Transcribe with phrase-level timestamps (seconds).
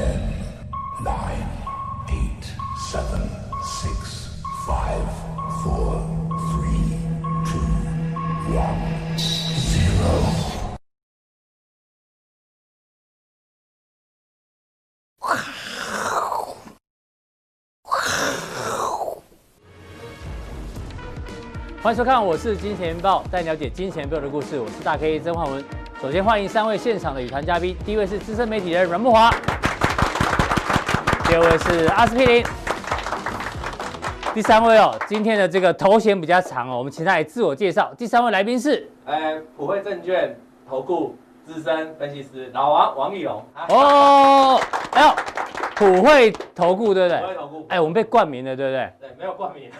[0.00, 0.16] Ten,
[1.04, 1.46] nine,
[2.08, 2.44] eight,
[2.90, 3.20] seven,
[3.62, 5.04] six, five,
[5.62, 6.00] four,
[6.48, 6.96] three,
[7.44, 7.60] two,
[8.56, 8.80] one,
[9.58, 10.08] zero.
[21.82, 24.58] 欢迎收看，我是金钱报，带你了解金钱背后的故事。
[24.58, 25.62] 我是大 K 曾焕文。
[26.00, 29.30] 首先欢迎三位现场的与谈嘉宾，第一位是资深媒体人阮慕驊，
[31.30, 32.44] 第二位是阿司匹林，
[34.34, 37.94] 第三位哦，今天的这个头衔比较长哦，我们请他来自我介绍。
[37.96, 40.36] 第三位来宾是，哎，普惠证券
[40.68, 43.44] 投顾资深分析师老王王奕龙。
[43.68, 45.14] 哦，哎呦，
[45.76, 47.20] 普惠投顾对不对？
[47.20, 47.66] 普惠投顾。
[47.68, 48.92] 哎，我们被冠名了，对不对？
[48.98, 49.70] 对，没有冠名。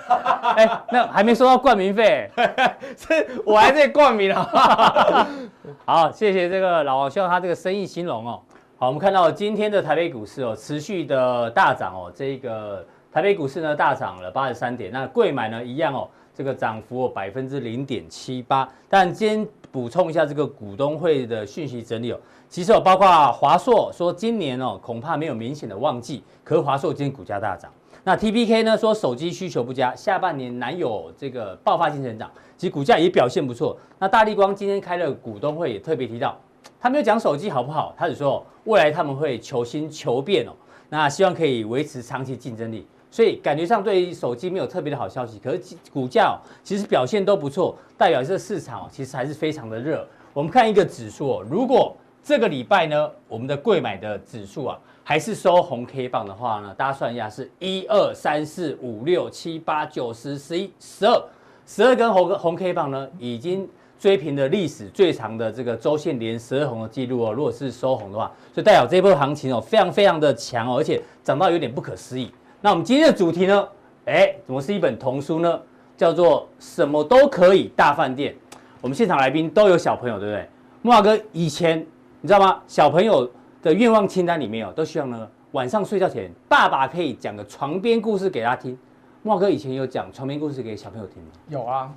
[0.55, 2.31] 哎，那还没收到冠名费，
[2.97, 5.27] 是我还在冠名啊。
[5.85, 8.41] 好，谢谢这个老王，希望他这个生意兴隆哦。
[8.81, 18.67] 好，我们看到今天的台北股市哦，持续的大涨哦，这个台北股市呢大涨了八十三点，那贵买呢一样哦，这个涨幅百分之零点七八。
[18.89, 27.71] 但今天补充一下这个股东会的讯息整理哦，其实有包括华硕说今年哦恐怕没有明显的旺季，可是华硕今天股价大涨。
[28.03, 33.77] 那 TPK 呢说手机需求不佳，下半年难有这个爆发性成长，其实股价也表现不错。
[33.99, 36.35] 那大立光今天开了股东会，也特别提到，
[36.81, 40.53] 他没有讲手机好不好，他只说未来他们会求新求变哦，
[40.89, 42.87] 那希望可以维持长期竞争力。
[43.11, 50.07] 所以感觉上对于手机没有特别的好消息，可是股价其实表现都不错，代表这个市场其实还是非常的热。
[50.33, 54.79] 我们看一个指数哦，如果这个礼拜呢，我们的贵买的指数啊。
[55.03, 61.21] 还是收红 K 棒的话呢，大家算一下是一二三四五六七八九十十一十二
[61.67, 63.69] 十二根红红 K 棒呢，已经
[64.01, 67.33] 追平了历史最长的这个周线连十二红的记录哦。
[67.33, 72.33] 如果是收红的话，所以代表这波行情哦非常非常的强哦，而且涨到有点不可思议。
[72.63, 73.69] 那我们今天的主题呢，
[74.07, 75.61] 哎，怎么是一本童书呢？
[75.97, 78.35] 叫做什么都可以大饭店。
[78.81, 80.49] 我们现场来宾都有小朋友，对不对？
[80.81, 81.79] 慕驊哥以前
[82.23, 82.61] 你知道吗？
[82.67, 83.31] 小朋友。
[83.63, 88.75] 的愿望清单里面哦，都希望呢晚上睡觉前，爸爸可以讲个床边故事给他听。
[89.23, 91.29] 慕驊哥以前有讲床边故事给小朋友听吗？
[91.49, 91.93] 有啊，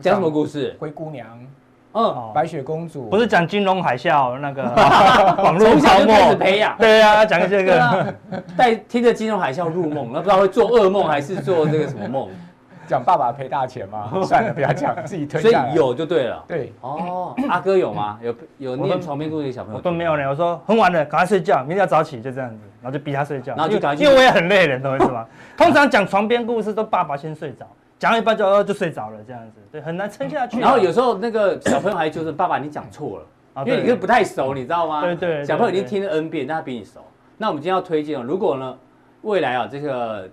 [0.00, 0.76] 讲什么故事？
[0.78, 1.26] 灰姑娘，
[1.92, 4.62] 嗯，白雪公主，不是讲金融海啸那个
[5.42, 6.76] 网络从小就开始培养。
[6.78, 8.14] 对啊，讲这个，
[8.56, 12.28] 带听着金融海啸入梦，那不知道会做噩梦还是做这个什么梦？
[12.86, 14.08] 讲爸爸赔大钱吗？
[14.22, 15.40] 算了，不要讲，自己推。
[15.40, 16.44] 所以有就对了。
[16.46, 18.16] 对，哦，阿哥有吗？
[18.22, 19.78] 有有念床边故事给小朋友？
[19.78, 20.28] 我都没有呢。
[20.28, 23.54] 我说很晚了，赶快睡觉，明天要早起，就这样子，然后就逼他睡觉。
[23.56, 25.26] 然后就赶因为我也很累了，懂我意思吗？
[25.56, 27.66] 通常讲床边故事都爸爸先睡着，
[27.98, 30.60] 讲一半就就睡着了，这样子，对，很难撑下去。
[30.60, 35.02] 然后有时候那个 小朋友还就是爸爸你讲错了，因为你不太熟，你知道吗？
[35.02, 35.44] 对对。
[35.44, 37.00] 小朋友已经听了 N 遍，但他比你熟。
[37.36, 38.76] 那我们今天要推荐，如果呢
[39.22, 40.28] 未来啊这个。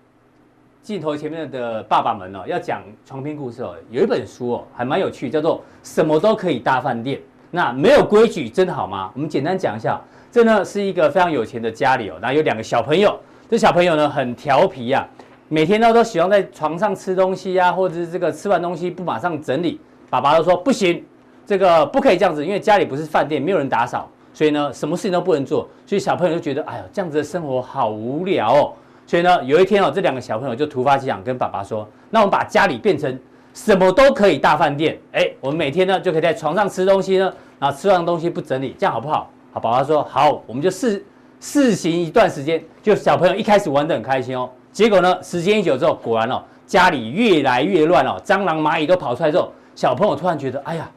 [0.81, 7.17] 镜头前面的爸爸们哦，要讲床边故事哦，有一本书哦，还蛮有趣，叫做《什么都可以大饭店》。
[7.51, 9.09] 那没有规矩真的好吗？
[9.15, 9.97] 我们简单讲一下，
[10.29, 13.17] 这呢是一个非常有钱的家里哦，那有两个小朋友，
[13.49, 15.07] 这小朋友呢很调皮呀，
[15.53, 21.05] 每天呢都喜欢在床上吃东西呀，或者是这个吃完东西不马上整理，爸爸都说不行，
[21.45, 28.73] 这个不可以这样子，因为家里不是饭店，没有人打扫，所以呢什么事情都不能做，所以小朋友就觉得，哎呀，这样子的生活好无聊哦。
[29.05, 33.15] 所以呢，有一天哦，这两个小朋友就突发奇想，跟爸爸说：“那我们把家里变成
[33.53, 34.97] 什么都可以大饭店。
[35.11, 41.05] 哎，我们每天呢就可以在床上吃东西呢，然后吃完东西不整理，这样好不好？”好，爸爸说：“好，我们就试
[41.39, 50.89] 试行一段时间。”就小朋友一开始玩得很开心哦，结果呢，时间一久之后，果然哦，家里越来越乱哦，蟑螂蚂蚁都跑出来之后，小朋友突然觉得：“哎呀，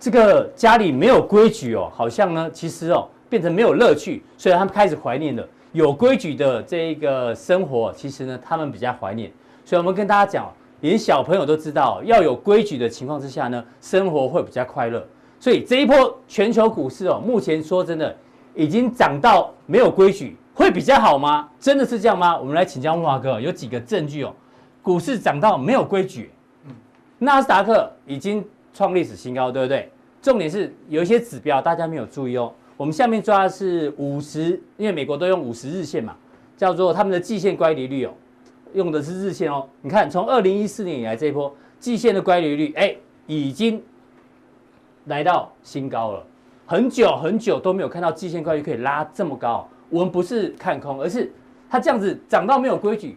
[0.00, 5.46] 这个家里没有规矩哦，好像呢，其实哦，变成没有乐趣。”所以他们开始怀念了。
[5.72, 9.30] 有规矩的这一个生活，其实呢，他们比较怀念。
[9.66, 10.50] 所以，我们跟大家讲，
[10.80, 15.06] 连小朋友都知道，要有规矩的情况之下呢，生活会比较快乐。
[15.38, 18.16] 所以，这一波全球股市哦，目前说真的，
[18.54, 21.48] 已经涨到没有规矩，会比较好吗？
[21.60, 22.36] 真的是这样吗？
[22.36, 24.34] 我们来请教慕驊哥，有几个证据哦，
[24.82, 26.32] 股市涨到没有规矩，
[27.20, 28.44] 纳斯达克已经
[28.74, 29.88] 创历史新高，对不对？
[30.20, 32.52] 重点是有一些指标大家没有注意哦。
[32.76, 36.16] 我们下面抓的是五十，因为美国都用五十日线嘛，
[36.56, 38.10] 叫做他们的季线乖离率哦，
[38.74, 39.64] 用的是日线哦。
[39.80, 42.96] 你看，从二零一四年以来这一波季线的乖离率，哎，
[43.28, 43.80] 已经
[45.04, 46.24] 来到新高了。
[46.66, 49.68] 很久很久都没有看到季线乖离率可以拉这么高。
[49.90, 51.30] 我们不是看空，而是
[51.68, 53.16] 它这样子涨到没有规矩，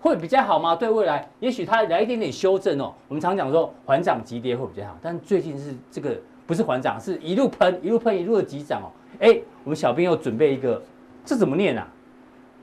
[0.00, 0.74] 会比较好吗？
[0.74, 2.92] 对未来，也许它来一点点修正哦。
[3.08, 6.16] 我们常讲说缓涨急跌会比较好，但最近是这个。
[6.46, 8.86] 不是缓涨，是一路喷，一路喷，一路的急涨哦。
[9.18, 10.80] 哎，我们小编又准备一个，
[11.24, 11.88] 这怎么念啊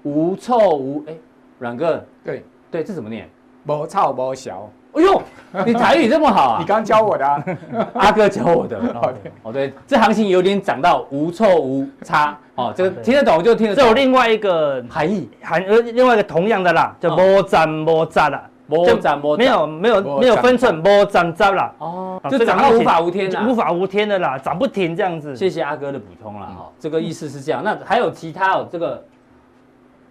[0.04, 1.14] 无臭无哎，
[1.60, 3.30] 阮哥，对对，这怎么念？
[3.68, 4.72] 无臭无小。
[4.94, 5.22] 哎呦，
[5.66, 6.58] 你台语这么好啊！
[6.60, 7.44] 你刚教我的啊，
[7.96, 8.80] 阿哥教我的。
[9.42, 13.84] 哦对，这行情有点涨到无错无差哦，这个听得懂就听得懂。
[13.84, 21.74] 这有另外一个含义，含呃另外一个同样的啦，叫无赞无杂啦，无赞无没有没有没有分寸，无赞杂啦。
[21.80, 25.36] 哦，就涨到无法无天了，无法无天的啦，涨不停这样子。
[25.36, 27.64] 谢谢阿哥的补充啦哈，这个意思是这样。
[27.64, 29.04] 那还有其他哦，这个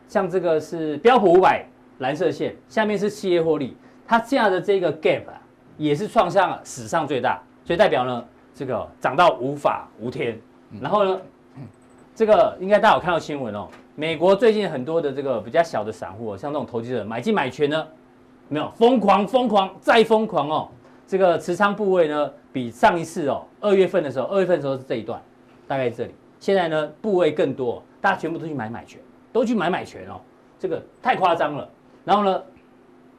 [0.09, 1.65] 像这个是标普五百
[1.99, 3.77] 蓝色线，下面是企业获利。
[4.07, 5.41] 它这样的这个 gap 啊，
[5.77, 10.39] 也是创下史上最大，所以代表呢，这个涨到无法无天。
[10.81, 11.21] 然后呢，
[12.15, 17.87] 这个应该大家有看到新闻哦，美国最近很多的这个比较小的散户，像这种投机者买进买权呢，
[18.49, 20.69] 没有疯狂疯狂再疯狂哦，
[21.07, 25.21] 这个持仓部位呢，比上一次哦，二月份的时候，二月份的时候是这一段，
[25.67, 29.01] 大概这里，现在呢部位更多，大家全部都去买买权，
[29.33, 30.21] 都去买买权哦，
[30.59, 31.69] 这个太夸张了。
[32.05, 32.43] 然后呢，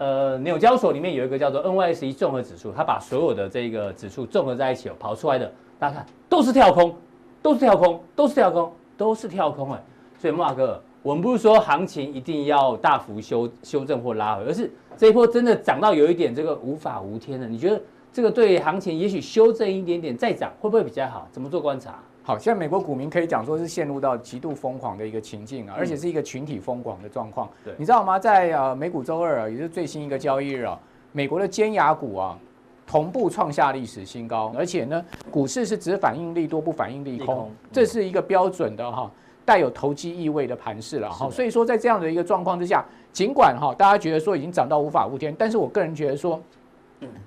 [0.03, 6.94] 呃，纽交所里面有一个叫做 NYSE 综合指数，它把所有的这个指数综合在一起哦，跑出来的，大家看都是跳空，
[7.41, 9.81] 都是跳空，都是跳空，都是跳空哎。
[10.19, 17.47] 所以莫华哥，我们不是说行情一定要大幅修修正或拉回，而是这一波真的涨到有一点这个无法无天了。
[17.47, 21.25] 你觉得这个对行情也许修正一点点再涨会不会比较好？
[21.31, 21.97] 怎么做观察？
[22.25, 27.49] 好，现在美国股民可以讲说是陷入到极度疯狂的一个情境啊，而且是一个群体疯狂的状况。
[27.65, 28.17] 对，你知道吗？
[28.17, 30.79] 在呃美股周二啊，也是最新一个交易日啊，
[31.11, 32.39] 美国的尖牙股啊
[32.87, 39.11] 同步创下历史新高，而且呢，股市是只反应利多不反应利空，这是一个标准的哈
[39.43, 41.29] 带有投机意味的盘势了哈。
[41.29, 46.41] 所以说在这样的一个状况之下，尽管哈大家觉得说已经涨到无法无天，但是我个人觉得说，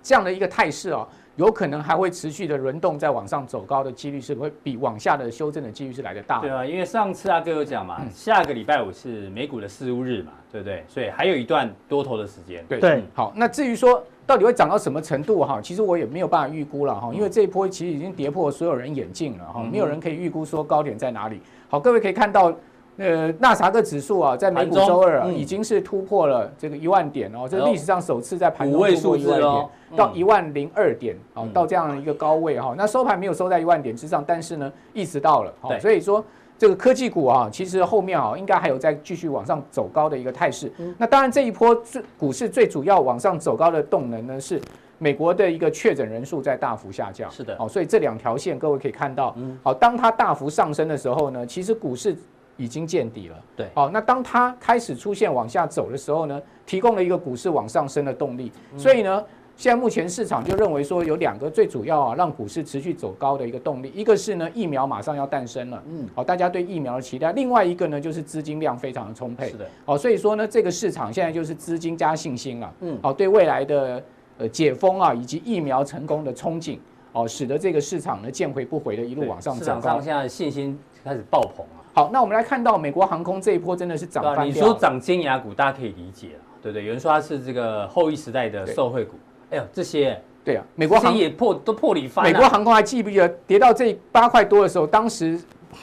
[0.02, 1.06] 这样的一个态势啊。
[1.36, 6.40] 有可能还会持续的轮动，在往上走高的几率是会比往下的修正的几率是来得大。
[6.40, 10.82] 对啊，因为上次阿哥有讲嘛，下个礼拜五是美股的四巫日嘛，对不对？
[10.88, 12.64] 所以还有一段多头的时间。
[12.68, 13.04] 对对。
[13.14, 21.40] 好，那至于说到底会涨到什么程度哈，其实我也没有办法预估了哈，因为这一波其实已经跌破所有人眼镜了哈，没有人可以预估说高点在哪里。
[21.68, 22.52] 好，各位可以看到。
[22.98, 32.74] 呃，纳斯达克指数啊，在美股周二啊，已经是突破了这个一万点哦，这是历史上首次在盘中突破一万点，到一万零二点，哦，到这样的一个高位哈。
[32.76, 36.24] 那收盘没有收在一万点之上，但是呢，意识到了，哦，所以说
[36.56, 40.72] 这个科技股啊，其实后面啊，应该还有在继续往上走高的一个态势。
[40.96, 44.58] 那当然，这一波最股市最主要往上走高的动能呢，是
[44.96, 47.30] 美国的一个确诊人数在大幅下降。
[47.30, 52.16] 是的，哦，所以这两条线各位可以看到，好，当它大幅上升的时候呢，其实股市。
[52.56, 59.22] 已经见底了，对，哦，那当它开始出现往下走的时候呢，提供了一个股市往上升的动力，所以呢，
[59.56, 74.02] 现在目前市场就认为说有两个最主要啊，让股市持续走高的一个动力，一个是呢疫苗马上要诞生了，嗯，好，大家对疫苗的期待，另外一个呢就是资金量非常的充沛，是的，哦，所以说呢这个市场现在就是资金加信心了，嗯，好，对未来的
[74.38, 76.78] 呃解封啊以及疫苗成功的憧憬，
[77.12, 81.75] 哦，使得这个市场呢见回不回的一路往上涨，市场上现在信心开始爆棚啊。
[81.96, 84.46] 好，那我们来看到美国航空这一波真的是涨翻。
[84.46, 86.84] 你说涨尖牙股，大家可以理解了，对不对？
[86.84, 89.12] 有人说它是这个后疫时代的受惠股。
[89.48, 92.22] 哎呦，这些对啊，美国航空也破都破里翻。
[92.22, 95.40] 美国航空还记不记得跌到这八块多的时候，当时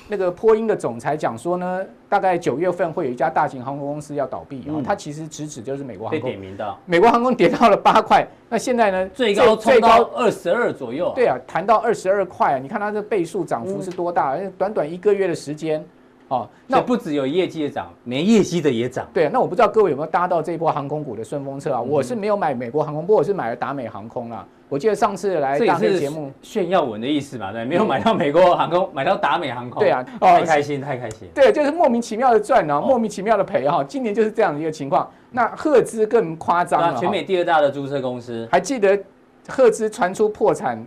[0.07, 6.29] 那个波音的总裁讲说呢，大概九月份会有一家大型航空公司要倒闭，然后他其实直指就是美国航空。
[6.29, 6.77] 被点名的。
[6.85, 9.09] 美国航空跌到了八块，那现在呢？
[9.15, 11.11] 最高最高二十二左右。
[11.15, 14.37] 对啊，谈到二十二块，你看它这倍数涨幅是多大？
[14.59, 15.83] 短短一个月的时间。
[16.33, 19.07] 哦，那不只有业绩的涨，没业绩的也涨。
[19.13, 21.81] 对啊，那我不知道各位有没有搭到这一波航空股的顺风车啊？
[21.81, 24.45] 我是没有买美国航空，不过我是买了达美航空啊。
[24.69, 29.79] 我记得上次来当这个节目炫耀文的意思嘛，对，没有买到美国航空， 买到达美航空。
[29.79, 31.27] 对啊，太开心，太开心。
[31.35, 33.83] 对，就是莫名其妙的赚啊，莫名其妙的赔哈。
[33.83, 35.07] 今年就是这样的一个情况。
[35.29, 38.97] 那赫兹更夸张了，全美第二大的租车公司，还记得
[39.47, 40.83] 赫兹传出破产？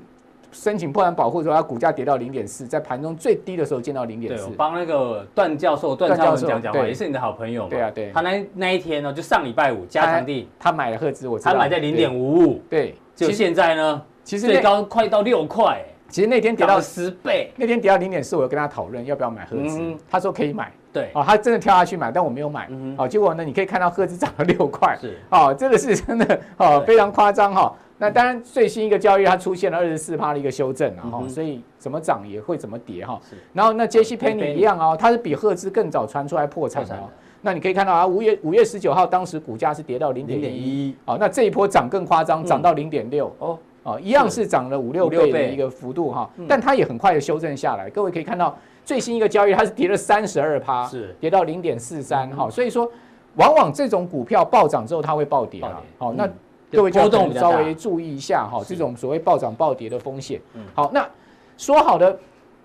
[0.52, 4.44] 申请破产保护的时候，它股价跌到零点四，在盘中最低的时候见到零点四。
[4.44, 7.68] 对，我帮那个段教授、段教授讲讲话，也是你的好朋友嘛。
[7.70, 8.10] 对啊，对。
[8.12, 11.52] 他那那一天呢，就上礼拜五加强地，他买了赫兹，我知道。
[11.52, 12.62] 他买在零点五五。
[12.70, 12.94] 对。
[13.14, 15.82] 就现在呢，其实最高快到六块。
[16.08, 20.72] 其实那天跌到十倍，那天跌到零点四，我有跟他讨论要不要买赫兹，他说可以买。
[20.92, 21.10] 对。
[21.12, 22.68] 哦，他真的跳下去买，但我没有买。
[22.96, 24.96] 哦，结果呢，你可以看到赫兹涨了六块。
[25.00, 25.18] 是。
[25.30, 27.74] 哦，这个是真的哦，非常夸张哈。
[27.98, 33.18] 那当然，最新一个交易它出现了二十四趴的一个修正了哈，所以怎么涨也会怎么跌哈。
[33.54, 36.94] 然后那 JC Penney 一样哦，它是比赫兹更早传出来破产的。
[37.40, 44.46] 那你可以看到啊，五月五月十九号当时股价是跌到零点一，哦，那这一波涨更夸张，涨到零点六哦，哦，一样是。
[44.46, 47.88] 涨了五六倍的一个幅度哈，但它也很快的修正下来。
[47.88, 51.14] 各位可以看到最新一个交易它是跌了三十二趴，是。
[51.18, 52.90] 跌到零点四三哈，所以说
[53.36, 56.28] 往往这种股票暴涨之后它会暴跌啊，好那。
[56.70, 60.40] 各位就要稍微注意一下哈，这种所谓暴涨暴跌的风险。
[60.74, 61.08] 好，那
[61.56, 62.18] 说好的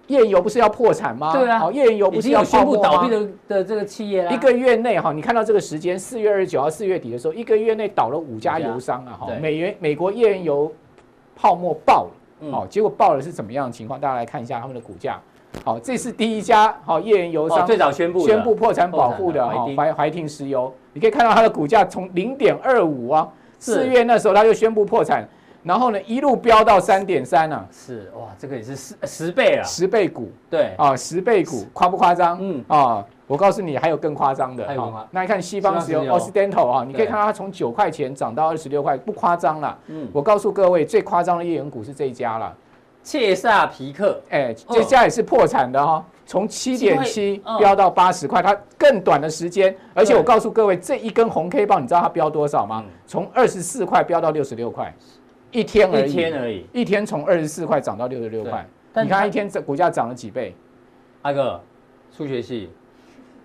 [0.08, 1.32] 页岩油不是要破产吗？
[1.32, 4.32] 对啊，好，页岩油不是要宣布倒闭的的这个企业啦。
[4.32, 9.28] 一个月内哈，你看到这个时间，四月二十九号，四月底的时候，一个月内倒了五家油商啊哈。
[9.40, 10.72] 美元美国页岩油
[11.36, 12.08] 泡沫爆
[12.42, 14.00] 了，好，结果爆了是怎么样的情况？
[14.00, 15.20] 大家来看一下他们的股价。
[15.64, 23.30] 好，这是第一家好页岩油商最早宣布宣布破产保护的哈怀怀廷石油，你可以看到它的股价从零点二五啊。
[23.62, 25.26] 四月那时候他就宣布破产，
[25.62, 27.66] 然后呢一路飙到三点三啊。
[27.72, 30.32] 是哇，这个也是十十倍啊，十倍股。
[30.50, 32.38] 对啊，十倍股夸不夸张？
[32.42, 34.68] 嗯啊，我告诉你还有更夸张的。
[34.76, 39.78] 好，那你看西方石油 Occidental 啊，你可以看到它从九块钱涨到二十六块，不夸张了。
[39.88, 42.52] 嗯，我告诉各位，最夸张的页岩股是这一家了，
[43.04, 44.20] 切萨皮克。
[44.32, 46.04] 哎，这家也是破产的哈。
[46.32, 52.86] 从七点七飙到八十块，它更短的时间，而且我告诉各位，这一根红 K 棒，你知道它飙多少吗？
[53.06, 54.96] 从二十四块飙到六十六块，
[55.52, 58.66] 一天而已，一天而已，一天从二十四块涨到六十六块。
[59.04, 60.56] 你看一天这股价涨了几倍？
[61.24, 61.62] 阿哥，
[62.16, 62.70] 数学系，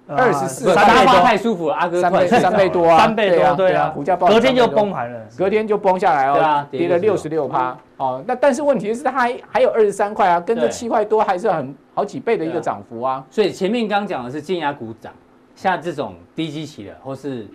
[0.08, 7.76] 二十四，三倍多，太舒服了，阿哥，三倍三倍多啊，三倍多，对啊，股价隔天就崩盘了，隔天就崩下来哦，跌了六十六趴。
[7.96, 13.24] 哦，那但是问题是它还还有二十三块啊，跟这七块多还是很好几倍的一个涨幅啊。
[13.30, 15.12] 所以前面刚讲的是金牙股涨，
[15.56, 17.46] 像这种低基期的或是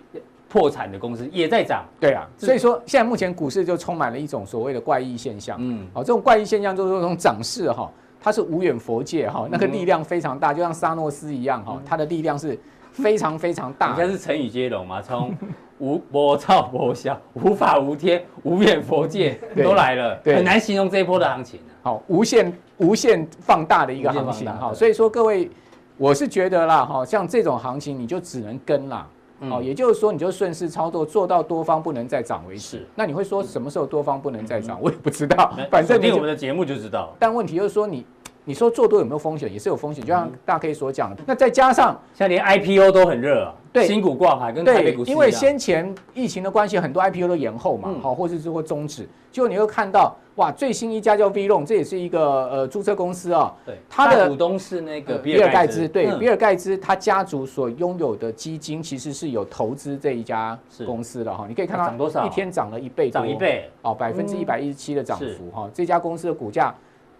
[0.48, 1.84] 破产的公司也在涨。
[1.98, 5.56] 对啊，所以说现在目前股市就充满了一种所谓的怪异现象。
[5.60, 7.90] 嗯，好，这种怪异现象就是这种涨势哈，
[8.22, 12.58] 它是无远佛界哈，那个力量非常大，就像沙诺斯一样哈，它的力量是
[12.92, 13.90] 非常非常大。
[13.90, 15.34] 你看是成语接龙嘛，从。
[15.78, 21.58] 无波涛波小，无法无天，无远佛界 都来了，很难形容这一波的行情。
[21.82, 24.48] 好，无限无限放大的一个行情。
[24.58, 25.50] 好，所以说各位，
[25.96, 29.04] 我是觉得啦，哈，像这种行情你就只能跟啦。
[29.48, 32.86] 好，也就是说你就顺势操作，做到多方不能再涨为止。
[32.94, 34.78] 那你会说什么时候多方不能再涨？
[34.80, 37.14] 我也不知道，反正听我们的节目就知道。
[37.18, 38.06] 但问题就是说你。
[38.44, 39.52] 你说做多有没有风险？
[39.52, 41.22] 也是有风险，就像大 K 所讲的。
[41.26, 45.14] 那再加上现在连 IPO 都很热啊，对，新股挂牌跟台北股市一样。
[45.14, 49.08] 因为先前疫情的关系，很多 IPO 都延后嘛，好，或者是说终止。
[49.30, 53.54] 结果你会看到，哇，最新一家叫 Vlon，这也是一个呃注册公司啊。
[53.64, 55.88] 对，它的股东是那个比尔盖茨。
[55.88, 61.46] 对，比尔盖茨他家族所拥有的基金，其实是有投资这一家公司的哈。
[61.48, 65.70] 你可以看到涨多少，一天涨了一倍，涨一倍哦，百分之一百一十七的涨幅哈。
[65.72, 66.74] 这家公司的股价。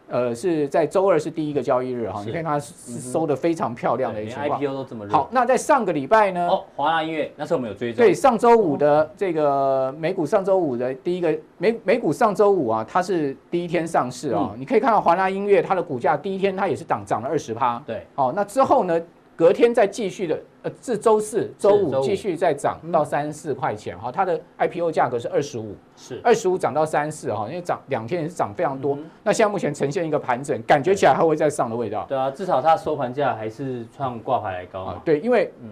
[0.09, 4.61] 呃，是在周二是第一个交易日哈，你看它是收的非常漂亮的一个情况。
[4.61, 5.13] IPO 都这么热。
[5.13, 6.49] 好，那在上个礼拜呢？
[6.49, 8.05] 哦，华纳音乐那时候我们有追踪。
[8.05, 14.53] 对，上周五的这个美股，上周五的第一个美美股上周五啊，它是第一天上市啊。
[14.59, 17.83] 你可以看到华纳音乐它的股价第一天它也是涨涨了二十趴。
[17.87, 18.07] 对。
[18.15, 19.01] 好，那之后呢？
[19.35, 28.97] 隔天再继续的，呃，至周四、周五继续再涨到三十四块钱哈，它的 IPO 价格是二十五，是二十五涨到三十四哈，因为涨两天也是涨非常多。
[29.25, 32.05] 那现在目前呈现一个盘整，感觉起来还会再上的味道。
[32.09, 35.03] 对啊，至少它收盘价还是创挂牌来高啊。
[35.05, 35.71] 对，因为嗯，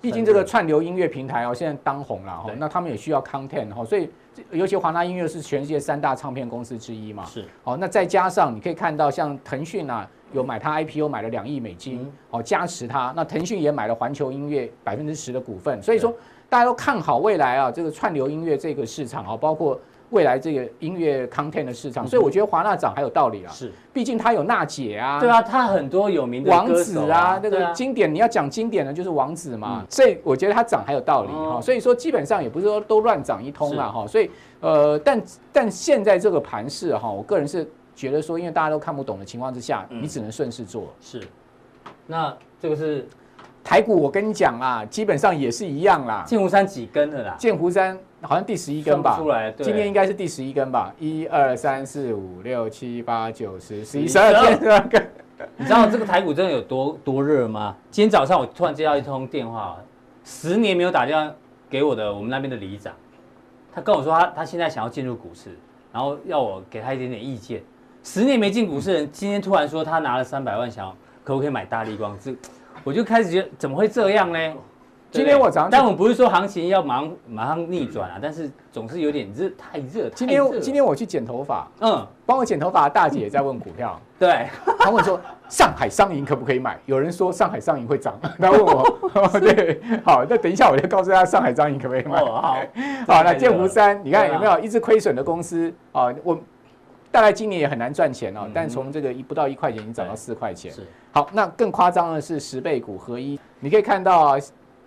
[0.00, 4.10] 毕竟这个串流音乐平台哦，现在当红了哈，那他们也需要 content 哈，所以
[4.50, 7.24] 尤其华纳音乐是全世界三大唱片公司之一嘛。
[7.24, 7.44] 是。
[7.62, 10.06] 好，那再加上你可以看到像腾讯啊。
[10.34, 13.12] 有买它 IPO 买了两亿美金，哦，加持它。
[13.16, 16.12] 那腾讯也买了环球音乐百分之十的股份，所以说
[16.48, 22.04] 大家都看好未来啊，这个串流音乐这个市场啊，包括未来这个音乐 content 的市场。
[22.06, 31.60] 所以我觉得华纳涨还有道理啊，是，毕竟它有娜姐啊，对啊，它很多有名的王子啊，那个经典你要讲经典的就是王子嘛，所以我觉得它涨还有道理哈。
[31.60, 34.04] 所以说基本上也不是说都乱涨一通了哈。
[34.04, 34.28] 所以
[34.60, 35.22] 呃，但
[35.52, 37.70] 但现在这个盘势哈，我个人是。
[37.94, 40.92] 觉得说，因为大家都看不懂的情况之下，你只能顺势做。
[41.00, 41.22] 是，
[42.06, 43.06] 那这个是
[43.62, 46.24] 台股，我跟你讲啊，基本上也是一样啦。
[46.26, 47.36] 剑湖山几根的啦？
[47.38, 49.16] 剑湖山好像第十一根吧？
[49.16, 50.92] 出来，今天应该是第十一根吧？
[50.98, 55.10] 一二三四五六七八九十十一十二天十二根。
[55.56, 57.76] 你知道这个台股真的有多多热吗？
[57.90, 59.76] 今天早上我突然接到一通电话，
[60.24, 61.34] 十年没有打电话
[61.68, 62.92] 给我的我们那边的里长，
[63.72, 65.58] 他跟我说他他现在想要进入股市，
[65.92, 67.62] 然后要我给他一点点意见。
[68.04, 70.94] 十年没进股市的人，今天突然说他拿了三百万，想
[71.24, 72.14] 可不可以买大力光？
[72.20, 72.36] 这
[72.84, 74.38] 我就开始觉得怎么会这样呢？
[75.10, 80.10] 今天我早上，但我们不是说行情要马上马上逆转啊，但是总是有点热，太热。
[80.10, 85.18] 今天今天我去剪头发，嗯，帮我剪头发的大姐也在问股票， 对，她问说
[85.48, 86.78] 上海商银可不可以买？
[86.84, 88.84] 有人说上海商银会涨，她问我，
[89.40, 92.18] 对，好，那等一下我就告诉她上海商银可不可以买。
[92.18, 92.42] 好，
[93.06, 96.12] 好，那剑湖山，你看有没有一直亏损的公司啊？
[96.22, 96.38] 我。
[97.14, 98.50] 大概今年也很难赚钱哦。
[98.52, 100.72] 但从这个一不到一块钱已经涨到四块钱。
[100.72, 100.80] 是。
[101.12, 104.40] 好，那更夸张的是十倍股合一，你可以看到啊，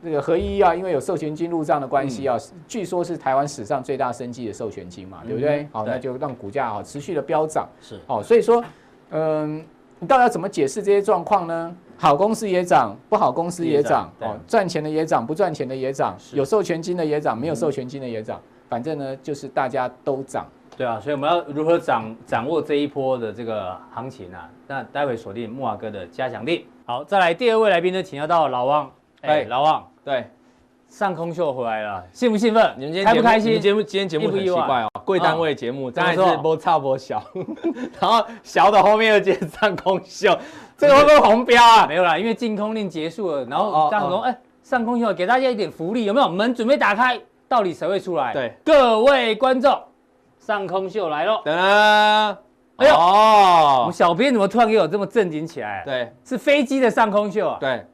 [0.03, 5.65] 这个合一啊，因为有授权金入账的关系啊，据说是台湾史上最大生技的授权金嘛，对不对？
[5.71, 7.65] 好，那就让股价啊持续的飙涨。
[7.79, 7.97] 是。
[8.07, 8.61] 哦，所以说，
[9.11, 9.65] 嗯，
[9.99, 11.73] 你到底要怎么解释这些状况呢？
[11.97, 20.45] 好公司也涨，不好公司也涨，哦，赚钱的也涨，不赚钱的也涨，有授权金的也涨，没有授权金的也涨，反正呢就是大家都涨。
[20.77, 24.47] 对啊，所以我们要如何掌掌握这一波的这个行情啊？
[24.67, 26.63] 那待会锁定木瓦哥的加强錠。
[26.85, 28.91] 好，再来第二位来宾呢，请要到老汪。
[29.21, 30.29] 哎，老汪，对，
[30.87, 32.75] 上空秀回来了，兴不兴奋？
[32.77, 33.59] 你们今天开不开心？
[33.59, 37.23] 节目今天节目很奇怪哦，贵单位节目，当然是波差波小，
[37.99, 40.37] 然后小的后面又接上空秀。
[40.77, 41.87] 这个会不会红标啊？
[41.87, 46.29] 没有啦，因为禁空令结束了，然后这样说，哎，上空秀给大家一点福利，有没有？
[46.29, 47.19] 门准备打开，
[47.49, 48.31] 到底谁会出来？
[48.31, 49.77] 对，各位观众，
[50.47, 51.41] 上空秀来喽！
[51.43, 52.37] 噔噔，
[52.77, 55.83] 哎呦，哦，我们小编怎么突然给我这么正经起来？
[55.83, 57.57] 对，是飞机的上空秀啊。
[57.59, 57.85] 对，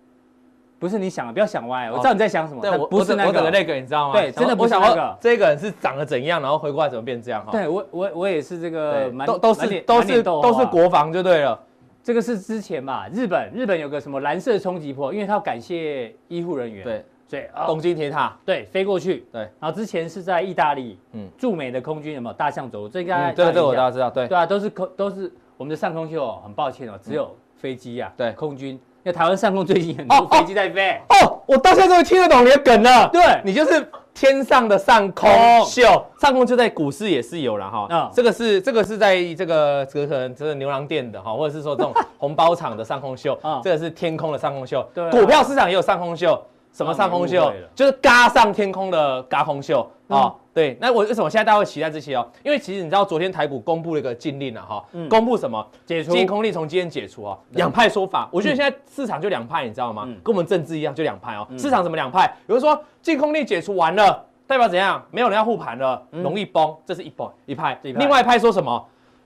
[0.78, 2.62] 不是你想的，不要想歪，我知道你在想什么。
[2.62, 4.14] 对，不是那个，的那个，你知道吗？
[4.14, 5.18] 对，真的不是那个。
[5.20, 7.44] 这个人是长得怎样，然后回过来怎么变这样？
[7.44, 11.60] 哈，对我，我我也是这个，都都是都是都是国防就对了。
[12.04, 22.34] 这个是之前嘛，日本日本有个什么蓝色冲击波，因为他要感谢医护人员，对，所以东京铁塔，对，飞过去，对，然后之前是在意大利，嗯，驻美的空军有没有？
[22.34, 22.90] 大象走路？
[22.90, 33.86] 这应该这个这个我大家知道，对，对啊，都是空都是我们的上空秀，很抱歉哦，只有飞机啊，对，空军，因为台湾上空最近很多飞机在飞，哦，我到现在终于听得懂你的梗了，对，你就是。
[34.16, 35.28] 天上的上空
[35.66, 37.88] 秀，上空就在股市也是有了哈。
[37.90, 43.36] 啊，这个是这个是在这个这个可能这个牛郎店的哈，或者是说这种红包场的上空秀。
[43.42, 44.88] 啊， 这个是天空的上空秀。
[44.94, 46.40] 对，股票市场也有上空秀。
[46.74, 47.54] 什么上空秀？
[47.74, 49.90] 就是嘎上天空的嘎空秀。
[50.10, 50.78] 啊，对。
[50.82, 52.28] 那我为什么现在大家会期待这些哦？
[52.44, 54.84] 因为其实你知道昨天台股公布了一个禁令了哈。
[55.10, 55.66] 公布什么？
[55.86, 57.38] 解除禁空令，从今天解除啊。
[57.52, 60.08] 两派说法，我觉得现在市场就两派，你知道吗？
[60.24, 61.48] 跟我们政治一样，就两派哦。
[61.58, 62.32] 市场怎么两派？
[62.48, 62.80] 有人说。
[63.02, 65.04] 禁空令解除完了，代表怎样？
[65.12, 67.78] 没有人要护盘了，容易崩，这是一波一派。
[67.82, 68.82] 另外一派说什么？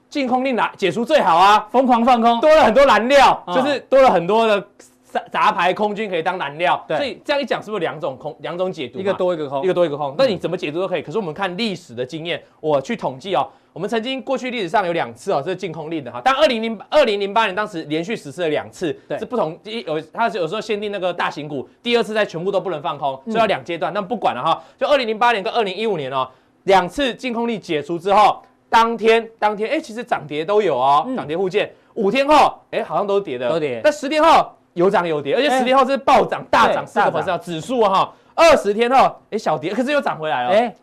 [0.10, 4.67] 禁空令来解除最好啊，疯狂放空，多了很多燃料，就是多了很多的
[5.10, 6.84] 杂杂牌空军可以当燃料。
[6.88, 9.00] 所以这样一讲，是不是两种空两种解读？
[9.00, 10.13] 一个多一个空，一个多一个空。
[10.17, 11.02] 那你怎么解读都可以。
[11.02, 13.48] 可是我们看历史的经验，我去统计哦。
[13.74, 23.93] 我们曾经过去历史上有两次哦，这是禁空令的哈，但二零零二零零八年当时连续实施了两次，对，是不同一有它是有时候限定那个大型股，第二次再全部都不能放空，所以要两阶段。
[23.93, 26.28] 那不管了哈，就二零零八年跟二零一五年哦，
[26.63, 31.72] 两次禁空令解除之后，当天当天哎，其实涨跌都有哦，涨跌互见。
[31.93, 33.80] 五天后哎，好像都是跌的，都跌。
[33.84, 40.74] 但十天后有涨有跌，而且十天后是暴涨大涨四个 percent 指数哈，二十天后哎小跌，可是又涨回来了哎。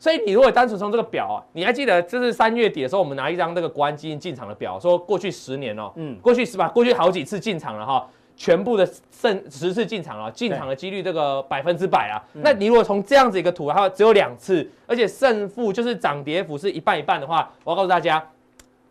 [0.00, 6.68] 所以你如果单纯从这个表啊，你还记得这是三月底的时候，我们拿一张这个国安基金进场的表，说过去十年哦，嗯，过去是吧？
[6.68, 12.18] 过去好几次进场了哈，全部的胜十次进场了，进场的几率这个百分之百啊。
[12.32, 18.24] 那你如果从这样子一个图，它只有两次，而且胜负就是涨跌幅是一半一半的话，我要告诉大家。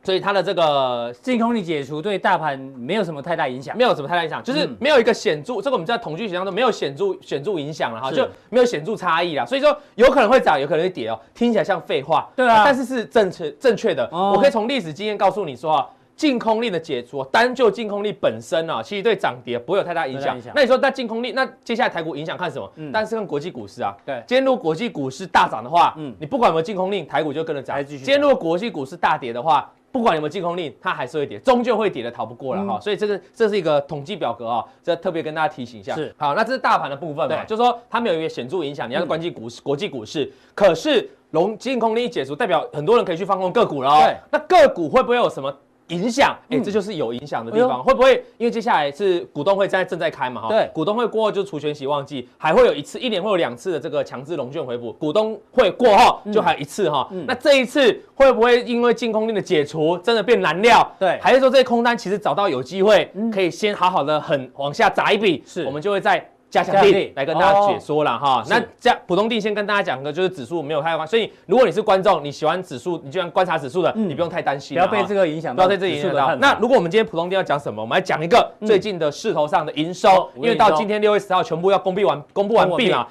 [0.07, 9.45] 所以它的这个净空力解除对大盘没有什么太大影响，没有什么太大影响，就是没有一个显著，这个我们在统计学上都没有显著显著影响了哈，就没有显著差异啦。
[9.45, 14.07] 所以说有可能会涨，有可能会跌哦，听起来像废话，对啊，但是是正确正确的。
[14.13, 20.37] 我可以从历史经验告诉你说啊，净空力的解除，单就净空力本身啊，其实对涨跌不会有太大影响。
[20.55, 22.71] 那你说那净空力，那接下来台股影响看什么？
[22.77, 27.85] 嗯，但是跟国际股市啊，对，今天如果国际股市大涨的话，嗯，你不管有没有净空令，台股就跟着涨。
[27.85, 32.79] 今天如果国际股市大跌的话，不管有没有禁空令，它还是会跌，终究会跌的，逃不过了哈。
[32.79, 35.95] 所以这个这是一个统计表格啊，这特别跟大家提醒一下。
[35.95, 40.31] 是好，那这是大盘的部分嘛，就是说它没有一个显著影响，你要关心股市、国际股市。
[40.53, 43.99] 可是，融禁空令一解除，代表很多人可以去放空个股了哦。
[44.03, 45.51] 对，那个股会不会有什么？
[45.87, 48.23] 影响，哎，这就是有影响的地方，会不会？
[48.37, 60.85] 因为接下来是股东会在正在开嘛，哈，对，股东会过后就除权息旺季，还会有一次，一年会有两次的这个强制融券回补，股东会过后就还有一次哈，那这一次会不会因为净空令的解除，真的变难料？
[60.99, 66.29] 对，还是说这些空单其实找到有机会，可以先好好的很往下砸一笔，是，我们就会在。
[66.49, 76.35] 加强定来跟大家解说了哈，那这样普通定先跟大家讲个，就是指数没有太关，所以如果你是观众，你喜欢指数，你就像观察指数的，你不用太担心，不要被这个影响，不要被这个影响到。
[76.37, 83.05] 那如果我们今天普通定要讲什么，我们来讲一个最近的势头上的营收，因为到今天六月十号全部要公布完，公布完毕了，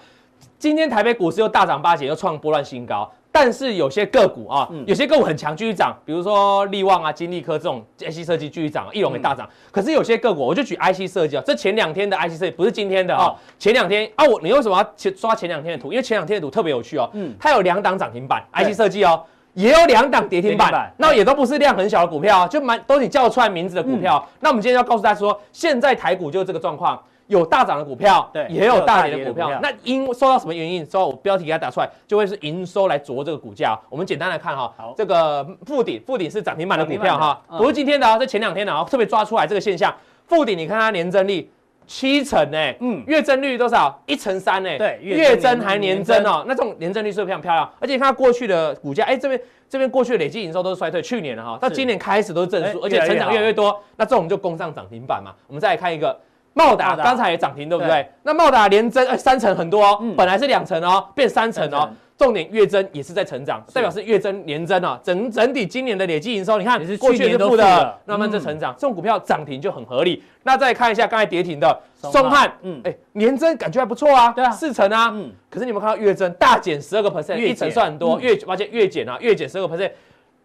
[0.59, 3.11] 今天台北股市又大涨八点，又创波段新高。
[3.39, 9.47] 但是有些个股啊，有些个股很强，继续涨，比如说力旺啊、金利科这种 IC 设计继续涨，义隆也大涨。
[9.71, 15.93] 可是有些个股，我就举 IC 设计啊，这前两天的 IC 设计不是今天的啊，前两天啊，我你为什么要刷前两天的图？
[15.93, 19.23] 因为前两天的图特别有趣哦，嗯，它有两档涨停板，IC 设计哦，
[19.53, 24.27] 也有两档跌停板，那也都不是量很小的股票，就蛮都是你叫出来名字的股票。
[24.41, 29.59] 那我们今天要告诉大家说，现在台股就是这个状况，有大涨的股票，对也有大跌的股票。
[29.63, 30.85] 那因受到什么原因？
[30.85, 33.79] 受到我标题给它打出来，就会是营收来啄这个股价。
[33.89, 39.95] 我们简单来看哈好，这个富鼎，富鼎是涨停板的股票哈不是今天的啊，是前两天的啊，特别抓出来这个现象。
[40.27, 41.51] 富鼎，你看它年增率。
[41.89, 43.97] 七成呢、欸，嗯，月增率多少？
[44.07, 44.77] 一成三呢？
[44.77, 47.71] 对月增还年增哦、喔，那这种年增率是不是非常漂亮？
[47.79, 55.33] 而且你看它过去的股价，哎、欸，这边这边过去累计营收都是衰退，去年的哈，到今年开始都是正数，欸、而且成长越来越多，那这种就攻上涨停板嘛。
[55.47, 56.19] 我们再来看一个
[56.57, 57.91] 茂达，刚才也涨停，对不对？
[57.91, 58.09] 对。
[58.23, 61.91] 那茂达连增，哎、欸，三成很多哦、本来是两成哦、喔，变三成哦、喔。
[62.17, 70.23] 重点月增也是在成长，代表是月增年增啊，整整体今年的累计营收，你看过去是负的，慢慢在成长，这种股票涨停就很合理。
[70.45, 79.91] 那再看一下刚才跌停的松汉，嗯，哎，年增感觉还不错啊，对啊，四成啊，嗯，可是你们看到月增大减十二个 percent，一成算很多，月而且月减啊，月减十二个 percent。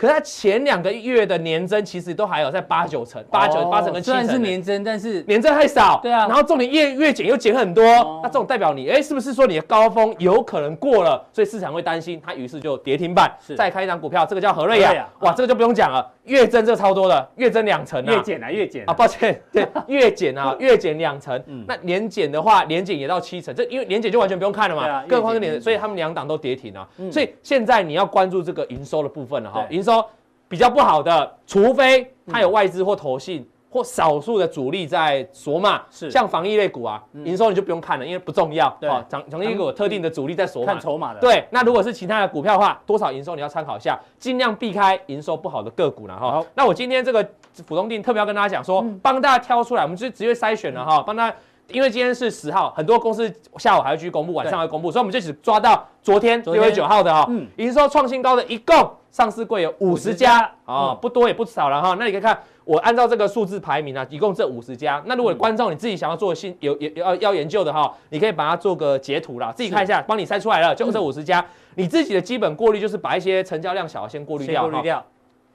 [0.01, 4.15] 可是它前两个月的年增其实都还有在八九成，八九八成跟七成。
[4.19, 5.99] 虽然是年增，但是年增太少。
[6.01, 6.25] 对啊。
[6.25, 7.83] 然后重点月月减又减很多，
[8.23, 11.23] 那这种代表你，哎，是不是说你的高峰有可能过了？
[11.31, 13.31] 所以市场会担心，它于是就跌停板。
[13.39, 13.55] 是。
[13.55, 15.07] 再开一张股票，这个叫和瑞亚。
[15.19, 18.13] 哇，这个就不用讲了，月增这个超多的，月增两成啊。
[18.13, 21.41] 月减啊，月减啊，抱歉， 对，月减啊， 月减两成。
[21.47, 21.65] 嗯。
[21.67, 24.87] 那年减的话，年减也到七成，这因为年减就完全不用看了嘛。
[24.87, 25.05] 啊。
[25.07, 26.87] 更何况是年，所以他们两档都跌停了。
[26.97, 27.11] 嗯。
[27.11, 30.03] 所以现在你要关注这个营收的部分了哈，营收。
[30.47, 38.69] 比较不好的，除非它有外资或投信或少数的主力在锁码，是像防疫类股啊，营收你就不用看了，因为不重要。
[38.81, 41.21] 对，涨涨一股有特定的主力在锁码，看筹码的。
[41.21, 46.31] 对，那如果是其他的股票的话，多少营收你要参考一下，尽量避开营收不好的个股了哈。
[46.31, 47.25] 好，那我今天这个
[47.65, 51.37] 辅东定特别要跟大家讲说，帮大家挑出来，我们就直接筛选了哈，帮大家，
[51.69, 58.91] 因为今天是十号，很多公司下午还会继续公布，晚上还会公布，所以我们就只抓到昨天六月九号的哈，营收创新高的一共。
[59.11, 61.97] 上市柜有五十家啊，不多也不少了哈。
[61.99, 65.01] 那你可以看，我按照这个数字排名啊，一共这五十家。
[65.05, 71.43] 那如果观众你自己想要做新有有要要研究的哈，你可以把它做个截图啦，自己看一下，帮你筛出来了，就这五十家。
[71.75, 75.05] 你自己的基本过滤就是把一些成交量小先过滤掉，过滤掉。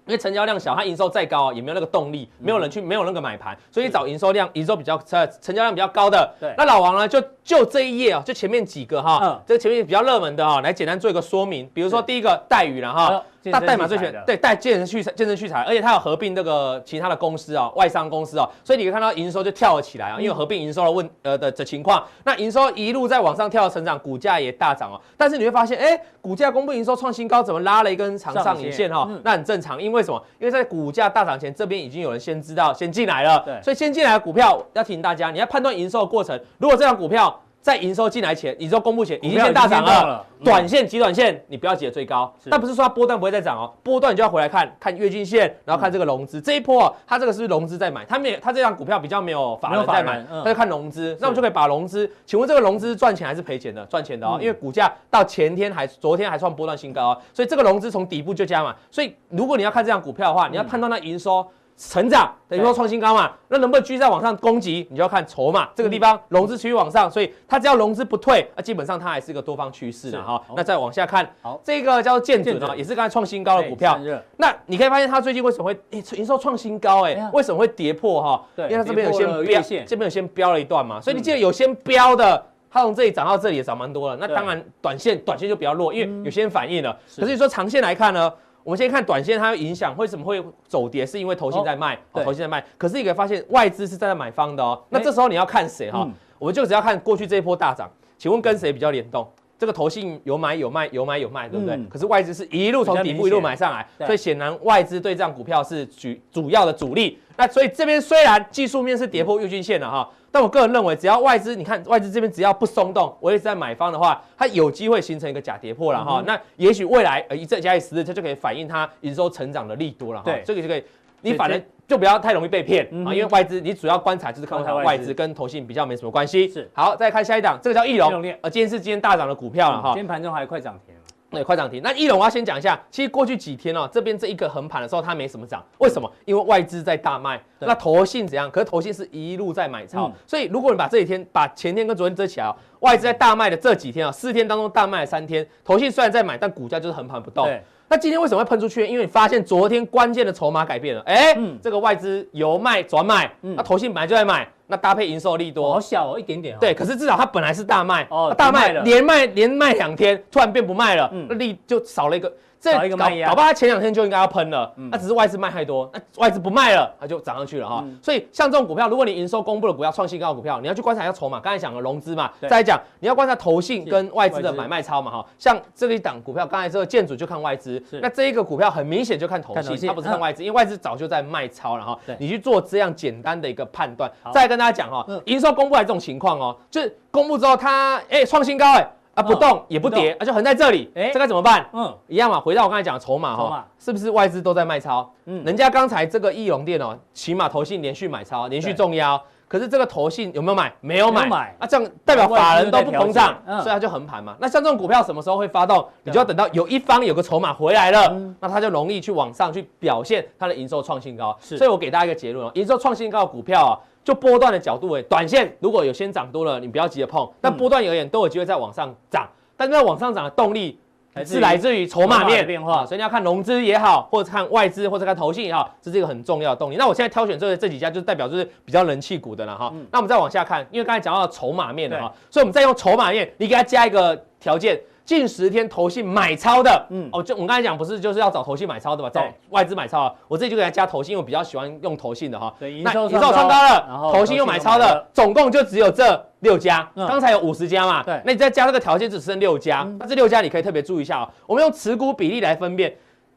[0.06, 6.32] 因为成交量小，它营收再高也没有那个动力，没有人去，没有那个买盘，所以找营收量营收比较成成交量比较高的。
[6.38, 11.70] 对，那老王呢，就就这一页啊，就前面几个哈，这前面比较热门的哈，来简单做一个说明。
[11.72, 13.22] 比如说第一个待遇了哈。
[13.48, 25.00] 它代码最全，对，带健身器材、健身器材，而且它有合并这个其他的公司啊，外商公司啊，所以你可以看到营收就跳了起来啊，因为合并营收的问呃的的情况，那营收一路在往上跳成长，股价也大涨哦。
[25.16, 29.08] 但是你会发现，哎，股价公布营收创新高，怎么拉了一根长上影线哈？
[29.22, 30.20] 那很正常，因为什么？
[30.40, 37.35] 因为在股价大涨前，这边已经有人先知道，先进来了，对，所以先进来的股票要提醒大家，你要判断营收的过程，如果这张股票。
[37.66, 40.24] 在营收进来前，你说公布前已经先大涨了。
[40.44, 42.32] 短线、极短线，你不要急着追高。
[42.48, 46.40] 但不是说它波段不会再涨哦，波段你就要回来看看月均线，然后看这个融资。
[46.40, 48.04] 这一波它这个是不是融资在买？
[48.04, 51.16] 它没有，它这张股票比较没有法人在买，它就看融资。
[51.20, 53.84] 那我们就可以把融资，请问这个融资赚钱还是赔钱的？
[53.86, 58.76] 赚钱的哦，因为股价到前天还昨天还创波段新高哦，所以这个融资从底部就加嘛。
[58.92, 61.44] 所以如果你要看这张股票的话，你要判断它营收。
[61.76, 64.86] 成长等于说创新高嘛，那能不能继续再往上攻击？
[64.90, 70.42] 你就要看筹码这个地方融资持续往上，所以它只要融资不退，那基本上它还是一个多方趋势的哈。
[70.56, 73.98] 那再往下看，好，这个叫做建准啊，也是刚才创新高的股票。
[74.38, 77.04] 那你可以发现它最近为什么会诶营收创新高？
[77.04, 78.42] 哎，为什么会跌破哈？
[78.56, 84.16] 对，因为它这边有先标，这边有先标了一段嘛，所以你记得有先标的，它从这里涨到这里也涨蛮多了。
[84.18, 86.98] 那当然短线短线就比较弱，因为有些人反应了。
[87.16, 88.32] 可是你说长线来看呢？
[88.66, 91.06] 我们先看短线，它有影响，为什么会走跌？
[91.06, 92.64] 是因为投信在卖，投信在卖。
[92.76, 94.82] 可是你可以发现外资是站在买方的哦。
[94.88, 96.04] 那这时候你要看谁哈？
[96.36, 99.24] 我们就只要看过去这一波大涨，请问跟谁比较联动？
[99.58, 101.78] 这个投信有买有卖，有买有卖，对不对？
[101.88, 107.18] 可是外资是一路从底部一路买上来，所以显然外资对这张股票是主主要的主力。
[107.36, 110.08] 那所以这边虽然技术面是跌破月均线了哈。
[110.28, 116.22] 但我个人认为，只要外资，你看外资这边只要不松动，我一直在买方的话，它有机会形成一个假跌破了哈。
[116.26, 120.24] 那也许未来呃一再加以时日，它就可以反映它营收成长的力度了哈。
[120.26, 120.84] 对，这个就可以，
[121.30, 126.48] 你反正就不要太容易被骗啊，因为外资你主要观察就是看外资跟投信比较没什么关系。
[126.48, 129.88] 是，好，再看下一档，这个叫义隆，呃，今天是今天大涨的股票了哈。
[129.90, 130.94] 今天盘中还快涨停。
[131.28, 131.82] 对，快涨停。
[131.82, 136.10] 那义隆我要先讲一下，其实过去几天哦，这边这一个横盘的时候，它没什么涨，为什么？
[136.24, 137.42] 因为外资在大卖。
[137.58, 138.48] 那投信怎样？
[138.48, 147.48] 可是投信是一路在买超，嗯、所以如果你把这几天，把前天跟昨天遮起来哦，外资在大卖的这几天啊，四天当中大卖了三天，投信虽然在买，但股价就是横盘不动。
[147.88, 148.86] 对那今天为什么会喷出去？
[148.86, 154.46] 因为你发现昨天关键的筹码改变了，哎，嗯、这个外资由卖转买，那、嗯啊、投信本来就在买。
[154.68, 156.58] 那搭配营收利多，好小哦，一点点。
[156.58, 162.32] 对，可是至少它本来是大卖，哦，大卖了，连卖连卖两天，突然变不卖了，那利就少了一个。
[162.58, 167.84] 这搞搞不好他前两天就应该要喷了，那只是外资卖太多，那外资不卖了，它就涨上去了哈。
[168.02, 171.38] 所以像这种股票，如果你营收公布的股票创新高的股票，你要去观察一下筹码。
[171.38, 175.26] 刚才讲了融资嘛，再来讲你要观察投信跟外资的买卖超嘛哈。
[175.38, 181.98] 像这一档股票，刚才这个建筑就看外资，那这一个股票很明显就看投信，它不是看外资，因为外资早就在卖超了哈。
[182.18, 184.10] 你去做这样简单的一个判断。
[184.32, 188.88] 再跟大家讲哈，营收公布来这种情况哦，就是公布之后它哎创新高哎。
[189.16, 191.66] 啊，不动也不跌，啊，就横在这里，哎，这该怎么办？
[191.72, 195.10] 嗯，一样嘛，回到我刚才讲的筹码哈，是不是外资都在卖超？
[195.24, 200.70] 嗯，人家刚才这个义隆电哦，起码投信连续买超，连续重压，可是这个投信有没有买？
[200.82, 204.36] 没有买，啊，这样代表法人都不膨胀，所以它就横盘嘛。
[204.38, 205.88] 那像这种股票什么时候会发动？
[206.02, 211.34] 你就要等到有一方有个筹码回来了，那它就容易去往上去表现它的营收创新高。
[211.40, 213.80] 是，所以我给大家一个结论哦，营收创新高的股票啊。
[214.06, 217.28] 就波段的角度，哎，短线如果有先涨多了，你不要急着碰。
[217.40, 220.78] 但波段而言都有机会再往上涨，但是在往上涨的动力
[221.24, 226.76] 是来自于筹码面变化，所以你要看融资也好，或者看外资，或者看投信也好，这是一个很重要的动力。
[226.76, 229.74] 那我现在挑选这这几家，就是代表就是比较人气股的了哈。
[229.90, 234.80] 那我们再往下看，因为刚才讲到筹码面的哈，所以我们再用筹码面，你给它加一个条件。
[235.06, 242.52] 近十天投信买超的，嗯，哦，就我们刚才讲不是就是要找投信买超的嘛，找外资买超啊，我自己就给他加投信，因为我比较喜欢用投信的哈。
[242.58, 252.92] 对，营收创高了，然后投信又买超的，总共就只有这六家，刚才有五十家嘛，对，那你再加这个条件只剩六家，那这六家你可以特别注意一下啊，我们用持股比例来分辨，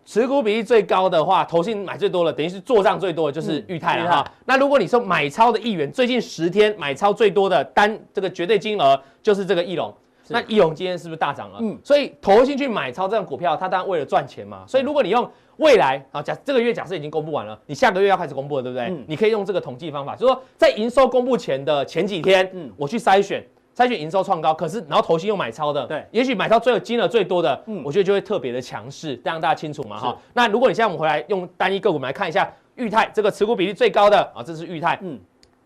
[0.06, 4.32] 持股比例最高的话，投信买最多的，等于是做账最多的就是裕泰了哈。
[4.46, 9.94] 那如果你说买超的议员，最近十天买超最多的单这个绝对金额就是这个义隆。
[10.30, 11.60] 那义隆今天是不是大涨了？
[11.62, 14.64] 嗯，所以投信去买超这张股票，它当然为了赚钱嘛。
[14.68, 18.88] 所以如果你用未来啊，假这个月假设已经公布完了，你下个月要开始公布了，对不对？
[18.88, 23.44] 嗯，你可以用这个统计方法，就是说在营收公布前的前几天，嗯，我去筛选
[23.76, 30.18] 筛选营收创高，可是然后投信又买超的，对，也许买超最后金额最多的，嗯，我觉得就会特别的强势，这样大家清楚嘛哈。
[30.34, 35.20] 那如果你现在我们回来用单一个股我们来看一下裕泰这个持股比例最高的啊，这是裕泰，嗯，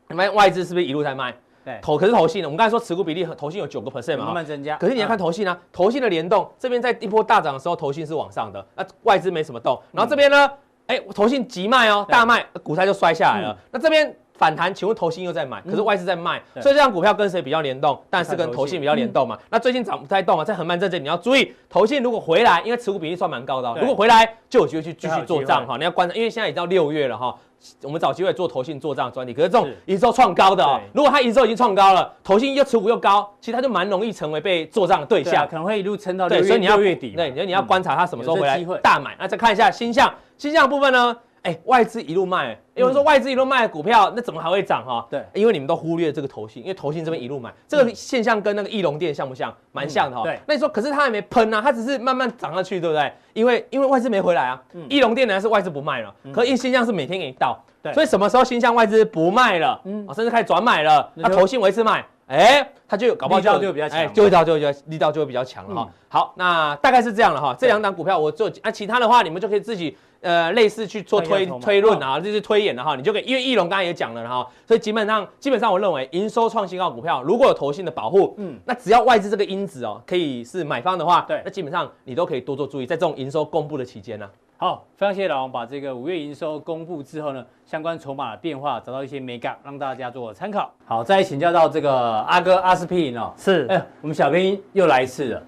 [0.10, 1.36] 你们外资是不是一路在卖？
[1.64, 4.78] 对，投可是投信呢，我们刚才说持股比例和投信有九个 percent 嘛，慢慢增加。
[4.78, 9.80] 可是你要看投信啊，投信的联动，这边在一波大涨的时候，投信是往上的，那外资没什么动。
[9.92, 10.52] 然后这边呢，
[10.88, 13.58] 哎，投信急卖哦，大卖，股灾就摔下来了。
[13.72, 18.00] 那这边反弹，请问投信又在买，可是外资在卖，所以这张股票跟谁比较联动？
[18.10, 19.38] 但是跟投信比较联动嘛。
[19.50, 25.78] 那最近涨不太动啊，在横盘这里，你要注意，投信如果回来，因为持股比例算蛮高的，如果回来就有机会去继续做账哈。
[25.78, 27.36] 你要观察，因为现在已经到六月了哈。
[27.82, 39.16] 我们找机会做投信做账专题，可是这种营收创高的哦，如果它营收已经创高了，投信又持股又高，其实它就蛮容易成为被做账的对象，可能会一路撑到六月，所以你要月底，对，你要观察它什么时候回来大买。
[39.18, 41.16] 那再看一下星象，星象部分呢？
[41.44, 45.06] 哎，外资一路卖，有人说外资一路卖股票，那怎么还会涨哈？
[45.10, 49.54] 对，因为你们都忽略这个投信，因为投信这边一路买，这个现象跟那个翼龙电像不像？
[49.74, 50.24] 蛮像的哈。
[50.24, 53.12] 对，那你说可是它还没喷啊，它只是慢慢涨上去，对不对？
[53.34, 57.62] 因为因为外资没回来啊，义隆电呢是外资不卖了，可是新向是每天给你倒。
[57.82, 65.90] 对，所以什么时候新向外资不卖了，嗯，甚至开始转买了，那投信维持买，哎，它就搞不好就就比较强，就会到就就力道就会比较强了哈。
[66.08, 67.54] 好，那大概是这样了哈。
[67.60, 69.98] 这两档股票我做啊，其他的话你们就可以自己。
[70.24, 84.28] 呃，类似去做推推论啊，就是推演的哈，你就可以，因为翼龙刚才也讲了哈，所以基本上基本上我认为营收创新高股票如果有投信的保护，嗯，那只要外资这个因子哦，可以是买方的话，对，那基本上你都可以多做注意，在这种营收公布的期间呢。
[84.56, 90.72] 好，非常谢谢老王把这个五月营收公布之后呢，相关筹码的变化找到一些美感，让大家做参考。
[90.86, 95.44] 好，再来请教到这个阿哥阿司匹林哦，是，哎，我们小兵又来一次了，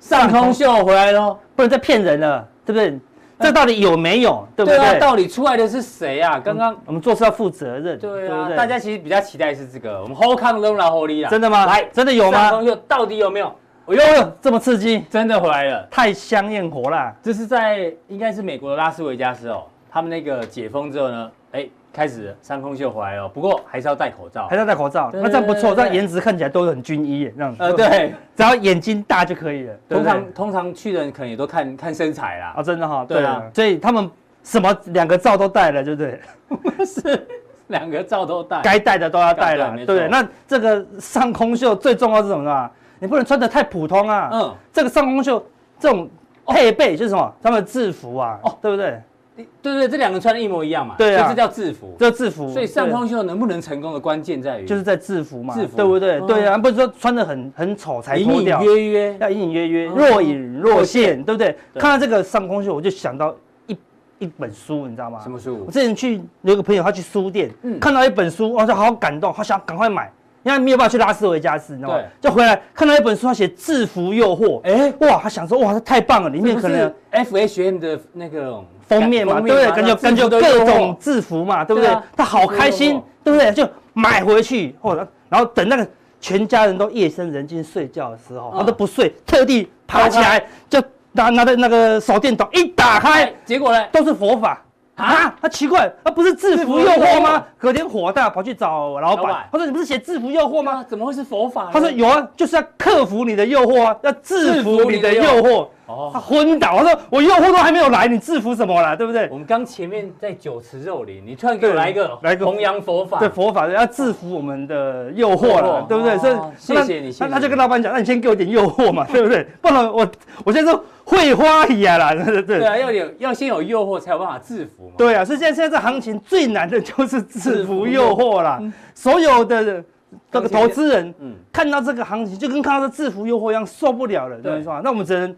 [0.00, 2.98] 上空秀回来喽，不能再骗人了，对不对？
[3.44, 4.46] 这到底有没有？
[4.56, 4.78] 对不对？
[4.78, 6.40] 对啊，到底出来的是谁啊？
[6.40, 8.50] 刚刚我们做事要负责任，对啊。
[8.56, 11.66] 大家其实比较期待是这个，我们 holdcoming，真的吗？
[11.66, 12.62] 来，真的有吗？
[12.62, 13.46] 又到底有没有？
[13.86, 17.14] 哎呦，这么刺激，真的回来了，太香艳火了。
[17.22, 21.68] 这是在应该是美国的拉斯维加斯哦，他们那个解封之后呢，哎。
[21.94, 25.10] 开始上空秀回来了，不过还是要戴口罩，还是要戴口罩。
[25.14, 27.62] 那这样不错，这样颜值看起来都很军医这样子。
[27.62, 29.74] 呃，对，只要眼睛大就可以了。
[29.88, 32.54] 通常通常去的人可能也都看看身材啦。
[32.56, 33.04] 啊，真的哈。
[33.08, 34.10] 对啊，所以他们
[34.42, 36.84] 什么两个罩都戴了，对不对？
[36.84, 37.26] 是
[37.68, 40.08] 两个罩都戴，该戴的都要戴了，对？
[40.08, 42.70] 那这个上空秀最重要是什么呢？
[42.98, 44.30] 你不能穿得太普通啊。
[44.32, 44.54] 嗯。
[44.72, 45.44] 这个上空秀
[45.78, 46.10] 这种
[46.46, 47.32] 配备就是什么？
[47.40, 49.00] 他们制服啊，哦，对不对？
[49.36, 52.52] 对对对，这两个穿的一模一样嘛，对啊，这叫制服，这制服。
[52.52, 56.20] 所以上空秀能不能成功的关键在于，就是在制服嘛，制服对不对？
[56.20, 61.56] 对啊，不是说穿的很很丑才脱掉，隐隐约约要隐隐约约，若隐若现，对不对？
[61.74, 63.34] 看到这个上空秀，我就想到
[63.66, 63.76] 一
[64.20, 65.18] 一本书，你知道吗？
[65.20, 65.64] 什么书？
[65.66, 70.12] 我之前去有个朋友，他去书店，看到一本书，我就好感动，好想赶快买。
[70.44, 72.28] 因为没有办法去拉斯维加斯，你知道吗对？
[72.28, 79.70] 就回来看到一本书，他写《制服诱惑》，哎，哇，他想说，哇，这太棒了，里面可能 F H M 的那个封面嘛，对不对？
[79.72, 81.96] 感觉感觉各种制服嘛，对不对？
[82.16, 83.50] 他好开心，对不对？
[83.52, 85.88] 就买回去，或者然后等那个
[86.20, 90.82] 全家人都夜深人静睡觉的时候，他都不睡，特地爬起来就。
[91.16, 94.60] 拿拿着那个手电筒一打开，结果呢，都是佛法
[94.96, 95.34] 啊！
[95.40, 97.44] 他奇怪，他不是制服诱惑吗？
[97.58, 100.84] 隔天火大，跑去找老板，他说：“你不是写制服诱惑吗？
[100.88, 108.96] 怎么会是佛法？”他说：“有啊，就是要克服你的诱惑啊，要制服你的诱惑。”哦，他昏倒，他说：“我诱惑都还没有来，你制服什么啦？
[108.96, 116.16] 对不对？”我们刚前面在酒池肉林，你突然给我来一个来个弘扬佛法，对佛法要制服我们的诱惑了，对不对？
[116.18, 119.46] 所以谢谢你，那他就跟老板讲：“那你先给我点诱惑嘛，对不对？
[119.60, 120.06] 不然我
[120.44, 122.58] 我现在说。”会花一样啦，对对对。
[122.60, 124.94] 对啊，要有要先有诱惑，才有办法制服嘛。
[124.96, 128.58] 对啊，所以现在现在这行情最难的就是制服诱惑啦。
[128.94, 129.84] 所有的
[130.32, 134.80] 这个投资人，嗯，看到这个行情就跟看到这制服诱惑一样，受不了了，对吧？
[134.82, 135.36] 那我们只能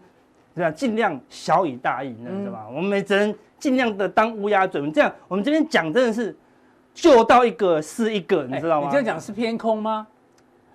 [0.57, 0.71] 对吧？
[0.71, 2.65] 尽量小以大义，你知道吧？
[2.75, 4.81] 我们只能尽量的当乌鸦嘴。
[4.89, 6.35] 这样，我们这边讲真的是
[6.95, 8.87] 救到一个是一个，你知道吗？
[8.87, 10.07] 你这样讲是偏空吗？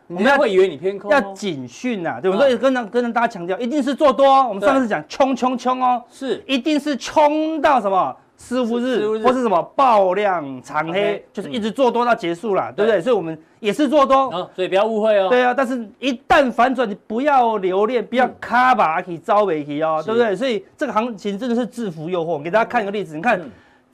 [0.06, 2.56] 我们要会以为你偏空，要警讯呐，对不对？
[2.56, 4.28] 跟跟大家强调，一定是做多。
[4.46, 13.00] 我们上次讲冲冲冲哦，是，一定是冲到什么师傅日，或是什么爆量长黑，就是一直做多到结束了，对不对？
[13.00, 15.28] 所以我们也是做多，所以不要误会哦。
[15.28, 20.34] 对啊，但是一旦反转，你不要留恋，不要卡把去招尾去哦，对不对？
[20.34, 22.42] 所以这个行情真的是制服诱惑。
[22.42, 23.40] 给大家看一个例子，你看。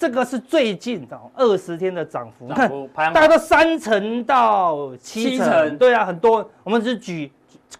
[0.01, 2.71] 这个是最近哦二十天的涨幅，你看
[3.13, 6.49] 大概都三成到七成，对啊，很多。
[6.63, 7.29] 我们只是举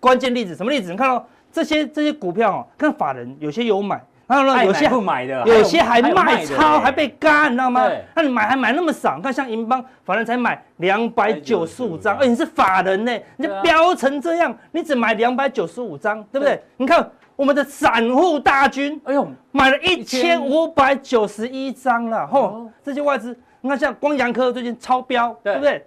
[0.01, 0.91] 关键例子，什么例子？
[0.91, 7.91] 你看到这些这些股票哦，看法人有些有买，然后呢有些不买的，有些还卖超，还被干，你知道吗？
[8.15, 9.19] 那你买还买那么少？
[9.21, 16.63] 看像银邦法人才买两百九十五张，哎你是法人呢，你标成这样，你只买两百九十五张，对不对？
[16.77, 17.11] 你看。
[17.39, 25.87] 我们的散户大军，哎呦，买了一千五百九十一张了，吼，这些外资，你看像光阳科最近超标，对不对？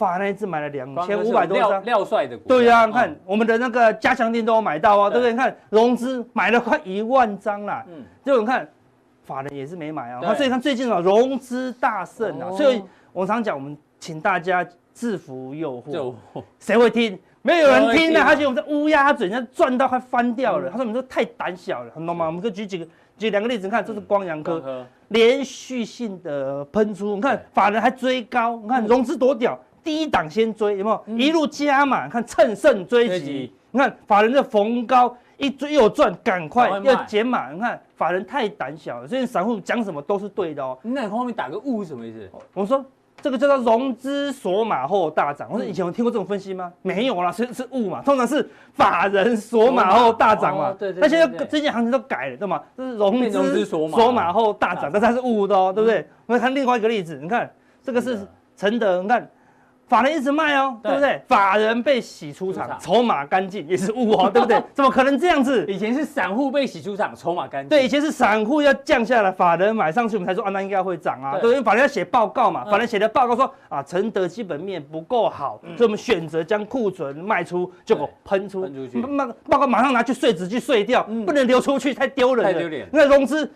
[0.00, 5.30] 法人一次买了两千五百多张，廖帅的股，对呀，你看我们的那个加强店都有买到啊，对不对？
[5.30, 8.66] 你看融资买了快一万张啦，嗯，就你看
[9.24, 12.82] 法人也是没买啊，所以看最近啊融资大胜啊，所以
[13.12, 16.14] 我常讲，我们请大家制服诱惑，
[16.58, 17.18] 谁会听？
[17.42, 20.70] 没有人听的，他觉得我们在乌鸦嘴，人家赚到快翻掉了。
[20.70, 22.86] 他说：“你们这太胆小了，很懂吗？”我们可以举几个，
[23.16, 31.16] 举两个例子，你看，这是光阳科，连续性的喷出，你看法人还追高，你看融资多屌，第一档先追，有没有？
[31.16, 40.78] 一路加码，看趁胜追击，你看法人的逢高一追又赚，赶快要减码，你看法人太胆小了，所以散户讲什么都是对的哦。
[40.82, 42.30] 那你后面打个误是什么意思？
[42.54, 42.84] 我说。
[43.22, 45.46] 这个叫做融资锁码后大涨。
[45.52, 46.72] 我说以前有听过这种分析吗？
[46.80, 48.00] 没有啦，是是误嘛。
[48.00, 50.72] 通常是法人锁码后大涨嘛。
[50.78, 51.02] 对对。
[51.02, 52.62] 那现在最近行情都改了，对吗？
[52.74, 56.08] 这是融资锁码后大涨，但是它是误的哦，对不对？
[56.24, 59.30] 我们看另外一个例子，你看这个是承德，你看。
[59.90, 61.20] 法人一直卖哦，对不对？
[61.26, 64.62] 法人被洗出场，筹码干净也是误哦， 对不对？
[64.72, 65.66] 怎么可能这样子？
[65.66, 67.68] 以前是散户被洗出场，筹码干净。
[67.68, 71.36] 对，以前是散户要降下来，法人买上去，我们才说啊，那应该会涨啊。
[71.40, 82.52] 对，因为法人要写报告嘛，法人写的报告说啊，承德基本面不够好，所以我们选择将库存卖出，结果喷出，喷出去，报报告马上拿去税值去税掉，不能流出去，太丢人了。
[82.52, 82.88] 太丢脸。
[82.92, 83.50] 那融资。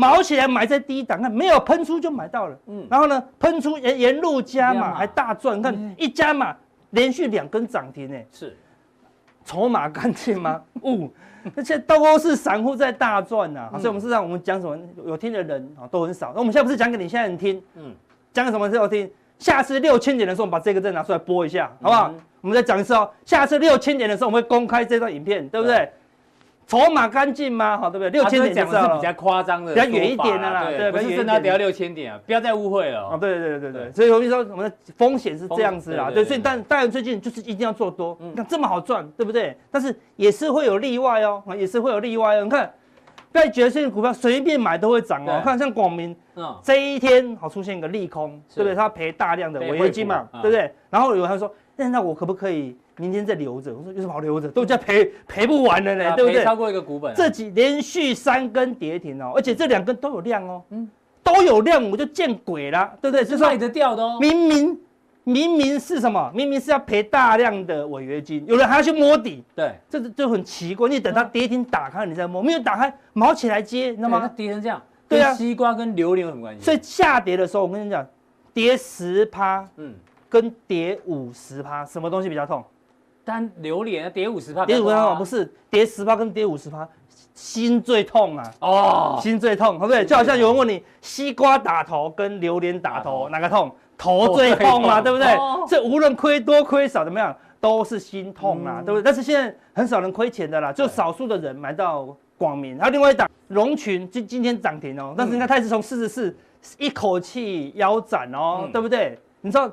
[0.00, 6.56] 毛起来买在低档，看没有喷出就买到了，嗯，然后呢，喷出沿沿路加码还大赚，看一加码
[6.90, 8.56] 连续两根涨停呢，是，
[9.44, 10.62] 筹码干净吗？
[10.80, 11.06] 哦，
[11.54, 17.94] 而且都是散户在大赚呐，所以我们是让我们讲什么有听的人啊都很少，那我们现在不是讲给你现在人听，嗯，
[18.32, 19.10] 讲给什么时候听？
[19.38, 22.12] 下次六千点的时候，我们把这个再拿出来播一下，好不好？
[22.40, 25.90] 我们再讲一次哦，下次六千点的时候，我们会公开这段影片，对不对？
[26.70, 27.76] 筹码干净吗？
[27.76, 28.10] 好，对不对？
[28.10, 33.08] 六千点讲的是比较夸张的，比较远一点的啦，对，不是真的得要六千点啊，不要再误会了。
[33.08, 39.58] 啊，对对对对对，所以我跟你说，我们的风险是这样子啦，对，所以但当然最近就是一定要做多，你看这么好赚，对不对？
[39.68, 42.44] 但是也是会有例外哦，也是会有例外哦。
[42.44, 42.72] 你看，
[43.32, 45.40] 不要觉得现在股票随便买都会涨哦。
[45.42, 46.14] 看像广明，
[46.62, 48.76] 这一天好出现一个利空，对不对？
[48.76, 50.72] 它赔大量的违约金嘛，对不对？
[50.88, 52.76] 然后有人说，那那我可不可以？
[52.96, 54.46] 明天再留着，我说有什么好留着？
[54.48, 56.44] 都叫赔赔不完了呢，对不对？
[56.44, 60.86] 超过一个股本，这几连续三根跌停哦，而且这两根都有量哦，嗯，
[61.22, 63.24] 都有量，我就见鬼了，对不对？
[63.24, 64.18] 是卖得掉的哦。
[64.20, 64.78] 明明
[65.24, 66.30] 明明是什么？
[66.34, 70.86] 明明是要赔大量的违约金，有人还要去摸底，对，这就很奇怪。
[70.86, 74.20] 你等它跌停打开，你再摸，没有打开，毛起来接，你知道吗？
[74.20, 76.62] 它跌成这样，对啊，西瓜跟榴莲有什么关系？
[76.62, 78.06] 所以下跌的时候，我跟你讲，
[78.52, 79.94] 跌十趴，嗯。
[80.30, 82.64] 跟跌五十趴，什么东西比较痛？
[83.24, 86.88] 单榴莲跌五十趴，跌五十趴不是跌十趴跟跌五十趴，
[87.34, 88.54] 心最痛啊！
[88.60, 90.04] 哦，心最痛，对不对？
[90.04, 93.70] 就好像有人问你，西瓜打头跟榴莲打头哪个痛？
[93.98, 95.36] 头最痛嘛，对不对？
[95.68, 99.02] 这无论亏多亏少怎么样，都是心痛啊，对不对？
[99.02, 106.36] 但是现在很少人亏钱的啦，就少数的人买到广明，还有另外一档龙群今今天涨停哦，但是你看它是从四十四
[106.78, 109.18] 一口气腰斩哦，对不对？
[109.42, 109.70] 你知道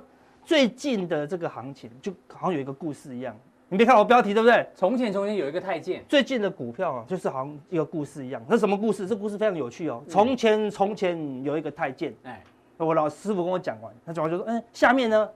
[0.47, 3.35] 最近的这个行情就好像有一个故事一样，
[3.67, 4.65] 你别看我标题对不对？
[4.73, 8.41] 从前从前有一个太监，最近的股票啊，就是好像一个故事一样。
[8.47, 9.05] 那什么故事？
[9.05, 10.01] 这故事非常有趣哦。
[10.07, 12.41] 从前从前有一个太监，哎。
[12.77, 15.27] 我老师傅跟我讲完，他讲完就说：“嗯，下面呢？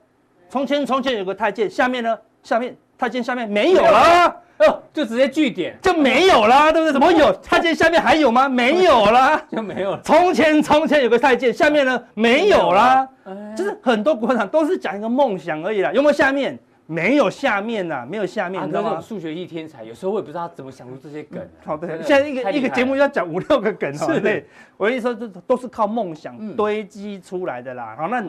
[0.48, 2.18] 从前从前有个太监，下面呢？
[2.42, 6.92] 下面太监下面没有了，哦，就直接据点就没有了，对不对？
[6.92, 8.48] 怎么有太监下面还有吗？
[8.48, 10.00] 没有了，就没有了。
[10.04, 13.08] 从前从前有个太监，下面呢没有了，
[13.56, 19.00] 就是很多股场都是讲一个梦想而已啦，有没有下面？”没有下面呐，没有下面，你知道吗？
[19.00, 21.40] 数学系天才，有时候我也不知道他怎么想出这些梗。
[21.64, 24.44] 好的，现在一个一个节目要讲五六个梗，是对。
[24.76, 27.94] 我跟你说，这都是靠梦想堆积出来的啦。
[27.96, 28.22] 好，那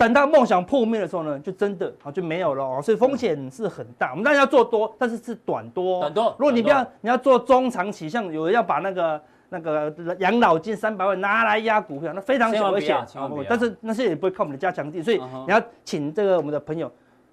[0.00, 2.80] 等到梦想破灭的时候呢，就真的啊就没有了哦。
[2.82, 4.12] 所以风险是很大。
[4.12, 6.00] 我们当然要做多，但是是短多。
[6.00, 6.34] 短多。
[6.38, 9.20] 如果你不要，你要做中长期，像有人要把那个
[9.50, 12.96] 那个养老金三百万拿来压股票，那非常危险。
[13.46, 16.90] 但是那些也不会靠我们的加强地，所以你要请这个我们的朋友。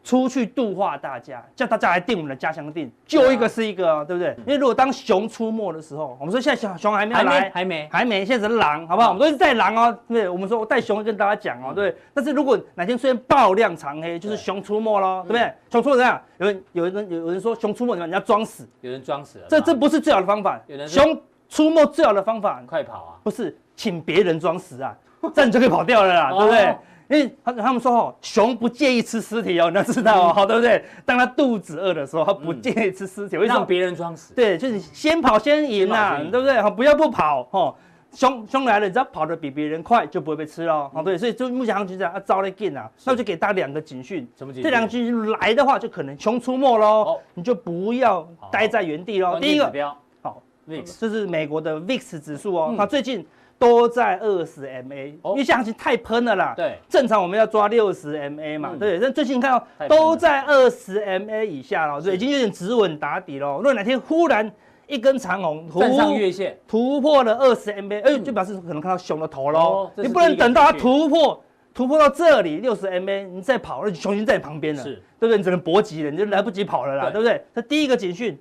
[0.08, 4.34] 出去度化大家，叫大家来订我们的加强錠，就一个是一个，啊、对不对？
[4.46, 9.10] 因为如果当熊出没的时候，我们说现在熊熊还没有来，还没，还没，还没，现在是狼，好不好？
[9.10, 11.94] 我们都是带狼哦，对，我们说我带熊跟大家讲哦，对。
[12.14, 15.54] 但是如果哪天出现爆量长黑，就是熊出没喽，对不对？
[15.70, 16.22] 熊出没怎样？
[16.38, 18.10] 有人有人有人说熊出没怎么样？
[18.10, 20.58] 你要装死，有人装死了，这这不是最好的方法。
[20.88, 23.12] 熊出没最好的方法，快跑啊！
[23.26, 24.96] 不是，请别人装死啊，
[25.34, 26.78] 这样你就可以跑掉了啦，对不对？
[27.10, 30.84] 因为他他们说哦，熊不介意吃尸体哦，你要知道哦，好对不对？
[31.06, 33.60] 当他肚子饿的时候，他不介意吃尸体，为什么？
[33.60, 34.34] 让别人装死。
[34.34, 36.62] 对，就是先跑先赢呐，对不对？
[36.62, 37.76] 好，不要不跑哦。
[38.14, 40.90] 熊熊来了，你只要跑得比别人快，就不会被吃了。
[40.90, 44.28] 好，对，所以就目前行情这样，啊招来进啊，那我就给大家两个警讯。
[44.36, 44.64] 什么警讯？
[44.64, 49.40] 这两个警讯来的话，就可能熊出没喽，你就不要待在原地喽。
[49.40, 53.26] 第一个，好，VIX，这是美国的 VIX 指数哦，它最近。
[53.60, 56.54] 都在二十 MA，因为行情太喷了啦。
[56.56, 59.00] 对，正常我们要抓六十 MA 嘛，对。
[59.00, 63.58] 但最近看到都在二十 MA 以下了，所以已经有点止稳打底喽。
[63.58, 64.52] 如果哪天忽然
[64.86, 69.92] 一根长红，站上月线，突破了二十 MA，哎，就表示可能看到熊的头喽。
[69.96, 71.44] 你不能等到它突破，
[71.74, 75.38] 突破到这里六十 MA，你再跑，那熊已经在你旁边了，是，对不对？
[75.38, 77.44] 你只能搏击了，你就来不及跑了啦，对不对？
[77.56, 78.38] 这第一个警讯，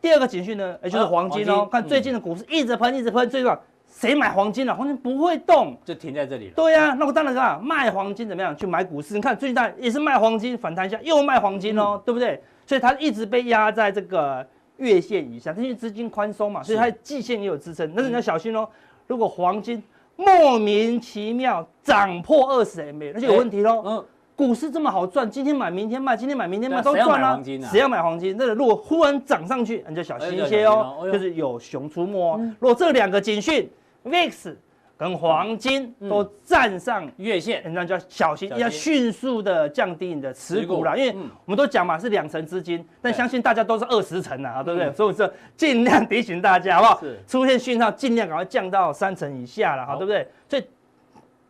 [0.00, 1.68] 第二个警讯呢，也就是黄金哦。
[1.70, 3.56] 看最近的股市一直喷，一直喷，最重
[3.98, 4.74] 谁买黄金了？
[4.74, 6.52] 黄金不会动，就停在这里了。
[6.54, 8.54] 对呀，那我当然啊卖黄金怎么样？
[8.54, 9.14] 去买股市？
[9.14, 12.38] 你看最近大也是卖黄金，反弹一下又卖黄金哦，对不对？
[12.66, 17.90] 所以它一直被压在这个月线以下，因为资金宽松嘛，所以它季线也有支撑。
[17.96, 18.68] 但是你要小心哦，
[19.06, 19.82] 如果黄金
[20.14, 23.82] 莫名其妙涨破二十 MA，那就有问题喽。
[23.86, 24.04] 嗯，
[24.36, 27.42] 股市这么好赚，今天买明天卖，今天买明天卖都赚了。
[27.70, 28.36] 谁要买黄金？
[28.38, 32.38] 那如果忽然涨上去，你就小心一些哦，就是有熊出没哦。
[32.60, 33.66] 如果这两个警讯。
[34.06, 34.54] VIX
[34.98, 40.96] 跟黄金都站上月线，那就要小心，要迅速的降低你的持股啦。
[40.96, 44.90] 因为我们都讲嘛，是两成资金，但相信大家都是二十成啊，对不对？
[44.94, 47.02] 所以说尽量提醒大家，好不好？
[47.26, 50.26] 出现讯号，尽量赶快降到三成以下了，好，对不对？
[50.48, 50.64] 所以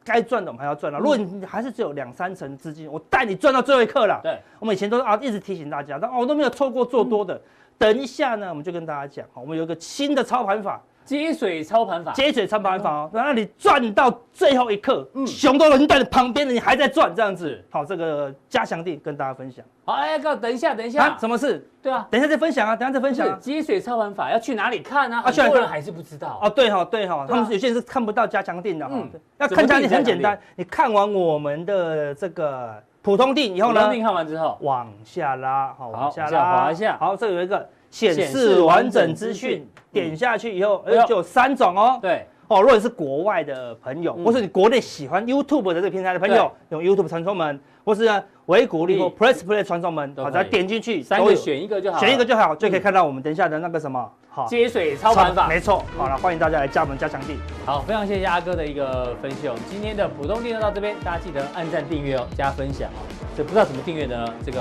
[0.02, 0.98] 该赚的我们还要赚了。
[0.98, 4.18] 如果你还是只有两三成资金，我带你赚到最后一刻了。
[4.24, 7.40] 对，我们以前都是啊，一直提醒大家，但哦都没有错过做多的。
[7.78, 10.82] 等一下呢，我们就跟大家讲，我们有一个新的操盘法。
[11.06, 19.64] 接水操盘法，接水操盘法哦，让你赚到最后一刻，嗯，熊都已经在你旁边了，你还在赚这样子，好，这个加强地跟大家分享。
[19.84, 21.64] 好，哎哥，等一下，等一下，什么事？
[21.80, 23.38] 对啊，等一下再分享啊，等一下再分享。
[23.40, 25.22] 接水操盘法要去哪里看呢？
[25.24, 26.40] 啊，很多人还是不知道。
[26.42, 28.94] 哦，对哈，对哈，他们有些人是看不到加强定的哈。
[29.38, 36.96] 要看加强錠很简单，你看完我们的这个普通定以后呢，普通錠看完之后往下拉，好，往下拉，滑一下。
[36.98, 37.68] 好，这有一个。
[37.96, 41.98] 显示完整资讯，点下去以后，哎，就有三种哦。
[42.02, 55.82] 对，哦，如果你是国外的朋友，或是你国内喜欢 YouTube 的这个平台的朋友，用 YouTube 传送门，或是呢维股力或 Press Play 传送门，好，再点进去，三个选一个就好，选一个就好，就可以看到我们等一下的那个什么，好，接水操盘法，没错。
[55.96, 57.36] 好了，欢迎大家来加盟加强地。
[57.64, 59.54] 好，非常谢谢阿哥的一个分析哦。
[59.70, 63.00] 今天的普通錠就到这边，大家记得按赞订阅哦，加分享哦。
[63.34, 64.34] 这不知道怎么订阅的呢？
[64.44, 64.60] 这个。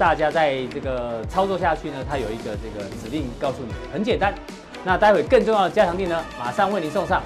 [0.00, 4.32] 大家在这个操作下去呢，它有一个这个指令告诉你，很简单。
[4.82, 7.22] 那待会更重要的加强力呢，马上为您送上。